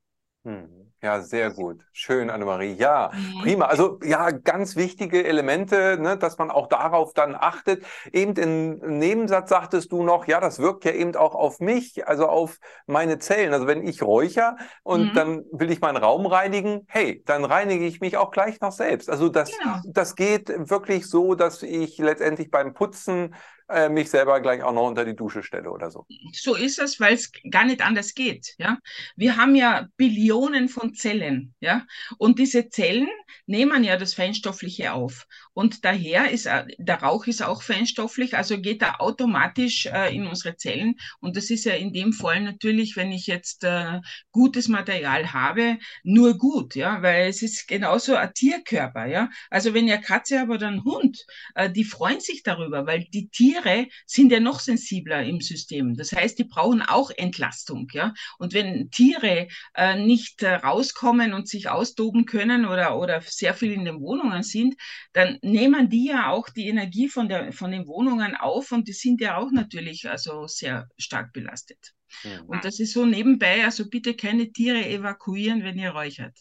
[0.45, 0.81] Hm.
[1.03, 1.81] Ja, sehr gut.
[1.93, 2.75] Schön, Annemarie.
[2.75, 3.43] Ja, mhm.
[3.43, 3.65] prima.
[3.67, 7.87] Also ja, ganz wichtige Elemente, ne, dass man auch darauf dann achtet.
[8.13, 12.27] Eben im Nebensatz sagtest du noch, ja, das wirkt ja eben auch auf mich, also
[12.27, 13.55] auf meine Zellen.
[13.55, 15.15] Also wenn ich räucher und mhm.
[15.15, 19.09] dann will ich meinen Raum reinigen, hey, dann reinige ich mich auch gleich noch selbst.
[19.09, 19.77] Also das, genau.
[19.87, 23.35] das geht wirklich so, dass ich letztendlich beim Putzen
[23.71, 26.07] äh, mich selber gleich auch noch unter die Dusche stelle oder so.
[26.33, 28.55] So ist es, weil es gar nicht anders geht.
[28.59, 28.79] Ja?
[29.17, 31.87] Wir haben ja Billionen von Zellen, ja,
[32.19, 33.09] und diese Zellen
[33.47, 35.27] nehmen ja das Feinstoffliche auf.
[35.53, 40.27] Und daher ist äh, der Rauch ist auch feinstofflich, also geht er automatisch äh, in
[40.27, 40.97] unsere Zellen.
[41.21, 44.01] Und das ist ja in dem Fall natürlich, wenn ich jetzt äh,
[44.31, 49.29] gutes Material habe, nur gut, ja, weil es ist genauso ein Tierkörper, ja.
[49.51, 53.29] Also wenn ihr Katze habt oder einen Hund, äh, die freuen sich darüber, weil die
[53.29, 53.60] Tiere
[54.07, 55.97] sind ja noch sensibler im System.
[55.97, 58.15] Das heißt, die brauchen auch Entlastung, ja.
[58.39, 63.73] Und wenn Tiere äh, nicht äh, rauskommen und sich austoben können oder, oder sehr viel
[63.73, 64.75] in den Wohnungen sind,
[65.13, 68.93] dann nehmen die ja auch die Energie von, der, von den Wohnungen auf und die
[68.93, 71.95] sind ja auch natürlich also sehr stark belastet.
[72.25, 72.47] Mhm.
[72.47, 76.37] Und das ist so nebenbei, also bitte keine Tiere evakuieren, wenn ihr räuchert.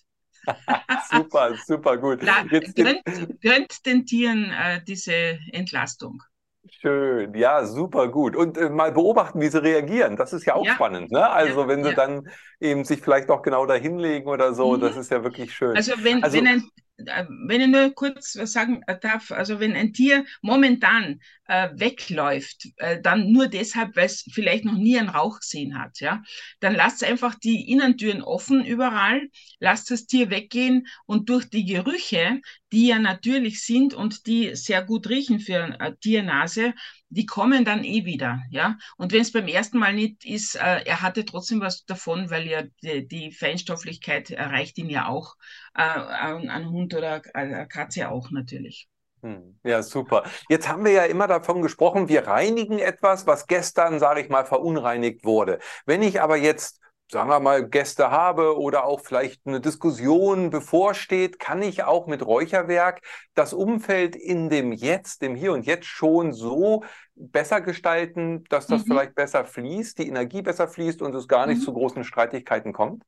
[1.12, 2.24] super, super gut.
[2.24, 3.04] Da, gönnt,
[3.42, 6.24] gönnt, den Tieren äh, diese Entlastung.
[6.72, 8.36] Schön, ja, super gut.
[8.36, 10.16] Und äh, mal beobachten, wie sie reagieren.
[10.16, 10.74] Das ist ja auch ja.
[10.74, 11.12] spannend.
[11.12, 11.30] Ne?
[11.30, 11.96] Also, ja, wenn sie ja.
[11.96, 12.30] dann
[12.60, 14.82] eben sich vielleicht auch genau da hinlegen oder so, mhm.
[14.82, 15.76] das ist ja wirklich schön.
[15.76, 16.70] Also, wenn, also, wenn ein
[17.06, 22.68] äh, wenn ich nur kurz was sagen darf, also wenn ein Tier momentan äh, wegläuft,
[22.78, 26.22] äh, dann nur deshalb, weil es vielleicht noch nie einen Rauch gesehen hat, ja,
[26.60, 29.30] dann lasst einfach die Innentüren offen überall,
[29.60, 32.42] lasst das Tier weggehen und durch die Gerüche,
[32.72, 36.74] die ja natürlich sind und die sehr gut riechen für eine Tiernase,
[37.10, 38.78] die kommen dann eh wieder, ja.
[38.98, 42.48] Und wenn es beim ersten Mal nicht ist, äh, er hatte trotzdem was davon, weil
[42.48, 45.36] ja die, die Feinstofflichkeit erreicht ihn ja auch,
[45.76, 48.88] äh, ein, Hund oder eine Katze auch natürlich.
[49.22, 49.60] Hm.
[49.64, 50.24] Ja, super.
[50.48, 54.46] Jetzt haben wir ja immer davon gesprochen, wir reinigen etwas, was gestern, sage ich mal,
[54.46, 55.60] verunreinigt wurde.
[55.86, 56.80] Wenn ich aber jetzt
[57.12, 62.26] sagen wir mal, Gäste habe oder auch vielleicht eine Diskussion bevorsteht, kann ich auch mit
[62.26, 63.02] Räucherwerk
[63.34, 66.84] das Umfeld in dem Jetzt, dem Hier und Jetzt schon so
[67.16, 68.92] besser gestalten, dass das mhm.
[68.92, 71.64] vielleicht besser fließt, die Energie besser fließt und es gar nicht mhm.
[71.66, 73.04] zu großen Streitigkeiten kommt?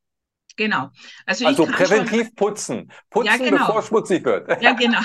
[0.58, 0.90] Genau.
[1.26, 2.36] Also, also präventiv schon...
[2.36, 2.92] putzen.
[3.10, 3.66] Putzen, ja, genau.
[3.66, 4.62] bevor es schmutzig wird.
[4.62, 5.00] Ja, genau.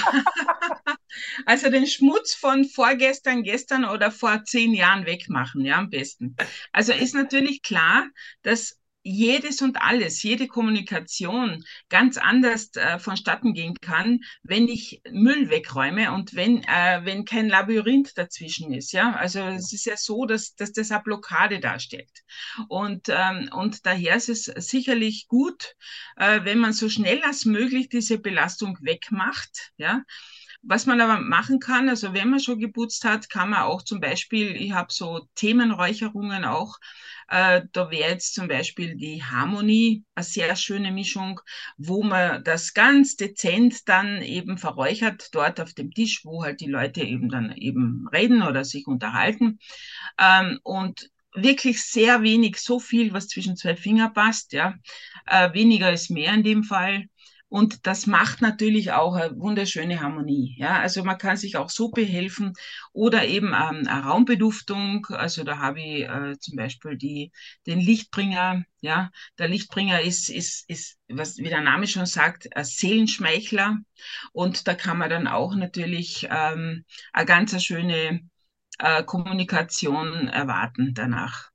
[1.47, 6.35] also den Schmutz von vorgestern, gestern oder vor zehn Jahren wegmachen, ja, am besten.
[6.73, 8.07] Also ist natürlich klar,
[8.43, 15.49] dass jedes und alles, jede Kommunikation ganz anders äh, vonstatten gehen kann, wenn ich Müll
[15.49, 18.93] wegräume und wenn, äh, wenn kein Labyrinth dazwischen ist.
[18.93, 22.11] Ja, also es ist ja so, dass, dass das eine Blockade darstellt.
[22.69, 25.77] Und, ähm, und daher ist es sicherlich gut,
[26.17, 29.71] äh, wenn man so schnell als möglich diese Belastung wegmacht.
[29.77, 30.03] Ja,
[30.69, 34.01] was man aber machen kann, also wenn man schon geputzt hat, kann man auch zum
[34.01, 36.77] Beispiel, ich habe so Themenräucherungen auch,
[37.29, 41.41] äh, da wäre jetzt zum Beispiel die Harmonie eine sehr schöne Mischung,
[41.77, 46.71] wo man das ganz dezent dann eben verräuchert, dort auf dem Tisch, wo halt die
[46.71, 49.59] Leute eben dann eben reden oder sich unterhalten.
[50.19, 54.75] Ähm, und wirklich sehr wenig, so viel, was zwischen zwei Finger passt, ja.
[55.27, 57.07] Äh, weniger ist mehr in dem Fall.
[57.57, 60.55] Und das macht natürlich auch eine wunderschöne Harmonie.
[60.59, 62.53] Ja, also man kann sich auch so behelfen
[62.93, 65.07] oder eben ähm, eine Raumbeduftung.
[65.07, 67.33] Also da habe ich äh, zum Beispiel die,
[67.67, 68.63] den Lichtbringer.
[68.83, 73.79] Ja, der Lichtbringer ist, ist, ist, was wie der Name schon sagt, ein Seelenschmeichler.
[74.33, 76.85] Und da kann man dann auch natürlich ähm,
[77.15, 78.21] eine ganz schöne
[78.81, 81.49] äh, Kommunikation erwarten danach.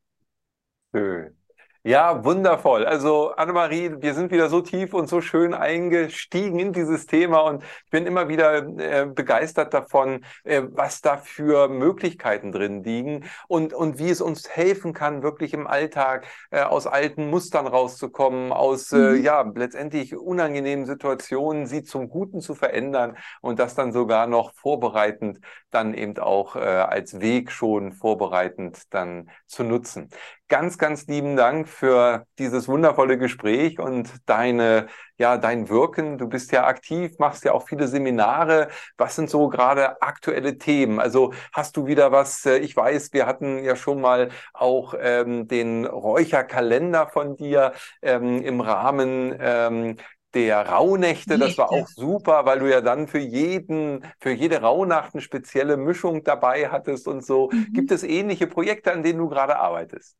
[0.95, 1.40] Schön.
[1.83, 2.85] Ja, wundervoll.
[2.85, 7.63] Also Annemarie, wir sind wieder so tief und so schön eingestiegen in dieses Thema und
[7.63, 13.73] ich bin immer wieder äh, begeistert davon, äh, was da für Möglichkeiten drin liegen und,
[13.73, 18.91] und wie es uns helfen kann, wirklich im Alltag äh, aus alten Mustern rauszukommen, aus
[18.91, 19.23] äh, mhm.
[19.23, 25.39] ja letztendlich unangenehmen Situationen, sie zum Guten zu verändern und das dann sogar noch vorbereitend
[25.71, 30.09] dann eben auch äh, als Weg schon vorbereitend dann zu nutzen
[30.51, 34.87] ganz, ganz lieben Dank für dieses wundervolle Gespräch und deine,
[35.17, 36.17] ja, dein Wirken.
[36.17, 38.67] Du bist ja aktiv, machst ja auch viele Seminare.
[38.97, 40.99] Was sind so gerade aktuelle Themen?
[40.99, 45.47] Also hast du wieder was, äh, ich weiß, wir hatten ja schon mal auch ähm,
[45.47, 47.71] den Räucherkalender von dir
[48.01, 49.95] ähm, im Rahmen ähm,
[50.33, 55.13] der Rauhnächte, das war auch super, weil du ja dann für jeden, für jede Rauhnacht
[55.13, 57.49] eine spezielle Mischung dabei hattest und so.
[57.51, 57.67] Mhm.
[57.73, 60.15] Gibt es ähnliche Projekte, an denen du gerade arbeitest?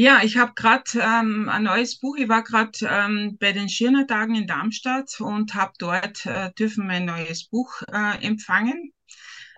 [0.00, 2.16] Ja, ich habe gerade ähm, ein neues Buch.
[2.16, 7.04] Ich war gerade ähm, bei den Schirnertagen in Darmstadt und habe dort äh, dürfen mein
[7.04, 8.94] neues Buch äh, empfangen.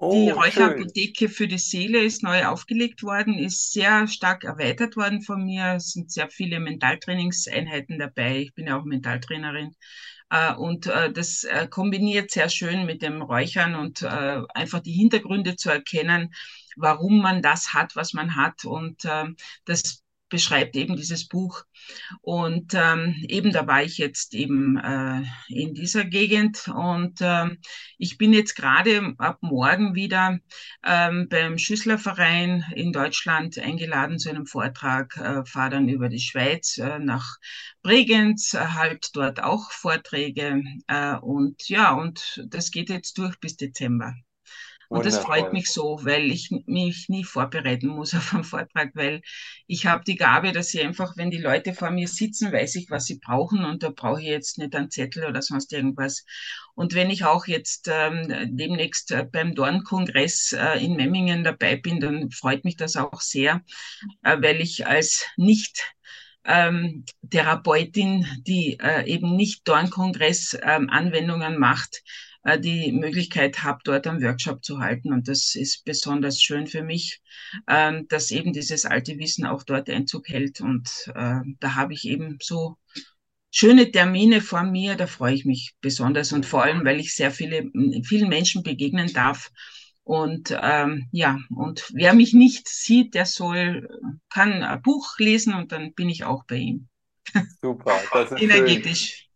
[0.01, 5.23] Oh, die Räucherapotheke für die Seele ist neu aufgelegt worden, ist sehr stark erweitert worden
[5.23, 5.75] von mir.
[5.77, 8.39] Es sind sehr viele Mentaltrainingseinheiten dabei.
[8.39, 9.77] Ich bin ja auch Mentaltrainerin.
[10.31, 14.91] Äh, und äh, das äh, kombiniert sehr schön mit dem Räuchern und äh, einfach die
[14.91, 16.35] Hintergründe zu erkennen
[16.75, 18.65] warum man das hat, was man hat.
[18.65, 19.27] Und äh,
[19.67, 20.03] das
[20.33, 21.65] beschreibt eben dieses Buch.
[22.23, 27.51] Und ähm, eben da war ich jetzt eben äh, in dieser Gegend und äh,
[27.99, 30.39] ich bin jetzt gerade ab morgen wieder
[30.85, 36.79] ähm, beim Schüsslerverein in Deutschland eingeladen zu einem Vortrag, äh, fahre dann über die Schweiz
[36.79, 37.37] äh, nach
[37.83, 44.15] Bregenz, halt dort auch Vorträge äh, und ja, und das geht jetzt durch bis Dezember.
[44.93, 49.23] Und das freut mich so, weil ich mich nie vorbereiten muss auf einen Vortrag, weil
[49.67, 52.91] ich habe die Gabe, dass ich einfach, wenn die Leute vor mir sitzen, weiß ich,
[52.91, 56.27] was sie brauchen und da brauche ich jetzt nicht einen Zettel oder sonst irgendwas.
[56.75, 61.99] Und wenn ich auch jetzt ähm, demnächst äh, beim Dornkongress äh, in Memmingen dabei bin,
[61.99, 63.63] dann freut mich das auch sehr,
[64.23, 65.95] äh, weil ich als nicht
[66.45, 72.03] ähm, Therapeutin, die äh, eben nicht Dornkongress ähm, Anwendungen macht,
[72.45, 75.13] äh, die Möglichkeit habe, dort einen Workshop zu halten.
[75.13, 77.21] Und das ist besonders schön für mich,
[77.69, 80.61] ähm, dass eben dieses alte Wissen auch dort Einzug hält.
[80.61, 82.77] Und äh, da habe ich eben so
[83.51, 87.31] schöne Termine vor mir, da freue ich mich besonders und vor allem, weil ich sehr
[87.31, 87.71] viele,
[88.05, 89.51] vielen Menschen begegnen darf.
[90.05, 93.89] Und ähm, ja, und wer mich nicht sieht, der soll,
[94.31, 96.89] kann ein Buch lesen und dann bin ich auch bei ihm.
[97.61, 99.07] Super, das ist energetisch.
[99.07, 99.32] Schön.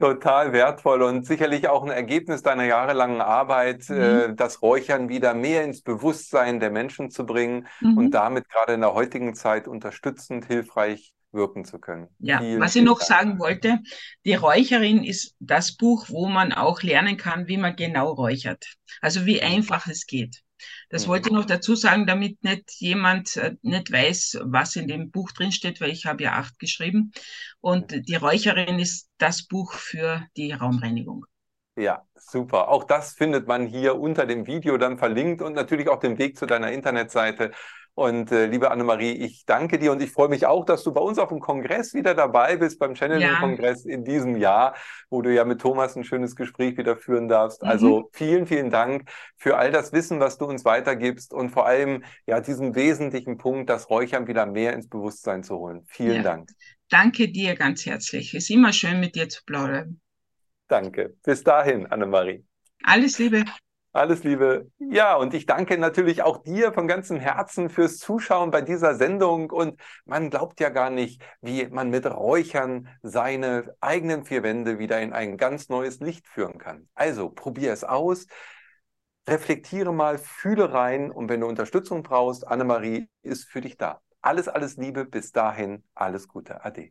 [0.00, 4.00] Total wertvoll und sicherlich auch ein Ergebnis deiner jahrelangen Arbeit, mhm.
[4.00, 7.96] äh, das Räuchern wieder mehr ins Bewusstsein der Menschen zu bringen mhm.
[7.96, 12.08] und damit gerade in der heutigen Zeit unterstützend, hilfreich wirken zu können.
[12.18, 13.80] Ja, vielen, was ich noch sagen wollte,
[14.24, 18.64] die Räucherin ist das Buch, wo man auch lernen kann, wie man genau räuchert.
[19.00, 20.43] Also wie einfach es geht.
[20.88, 21.10] Das mhm.
[21.10, 25.30] wollte ich noch dazu sagen, damit nicht jemand äh, nicht weiß, was in dem Buch
[25.32, 27.12] drinsteht, weil ich habe ja acht geschrieben.
[27.60, 31.26] Und die Räucherin ist das Buch für die Raumreinigung.
[31.76, 32.68] Ja, super.
[32.68, 36.38] Auch das findet man hier unter dem Video dann verlinkt und natürlich auch den Weg
[36.38, 37.50] zu deiner Internetseite.
[37.96, 41.00] Und äh, liebe Annemarie, ich danke dir und ich freue mich auch, dass du bei
[41.00, 43.92] uns auf dem Kongress wieder dabei bist, beim Channeling-Kongress ja.
[43.92, 44.74] in diesem Jahr,
[45.10, 47.62] wo du ja mit Thomas ein schönes Gespräch wieder führen darfst.
[47.62, 47.68] Mhm.
[47.68, 52.02] Also vielen, vielen Dank für all das Wissen, was du uns weitergibst und vor allem
[52.26, 55.82] ja diesen wesentlichen Punkt, das Räuchern wieder mehr ins Bewusstsein zu holen.
[55.86, 56.22] Vielen ja.
[56.22, 56.50] Dank.
[56.90, 58.34] Danke dir ganz herzlich.
[58.34, 60.00] Es ist immer schön, mit dir zu plaudern.
[60.66, 61.14] Danke.
[61.22, 62.44] Bis dahin, Annemarie.
[62.82, 63.44] Alles Liebe.
[63.94, 64.72] Alles Liebe.
[64.80, 69.50] Ja, und ich danke natürlich auch dir von ganzem Herzen fürs Zuschauen bei dieser Sendung.
[69.50, 75.00] Und man glaubt ja gar nicht, wie man mit Räuchern seine eigenen vier Wände wieder
[75.00, 76.88] in ein ganz neues Licht führen kann.
[76.96, 78.26] Also probier es aus.
[79.28, 84.00] Reflektiere mal, fühle rein und wenn du Unterstützung brauchst, Annemarie ist für dich da.
[84.20, 86.90] Alles, alles Liebe, bis dahin, alles Gute, Ade.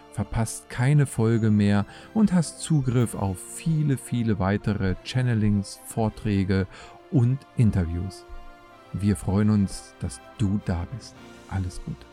[0.13, 6.67] verpasst keine Folge mehr und hast Zugriff auf viele, viele weitere Channelings, Vorträge
[7.11, 8.25] und Interviews.
[8.93, 11.15] Wir freuen uns, dass du da bist.
[11.49, 12.10] Alles Gute.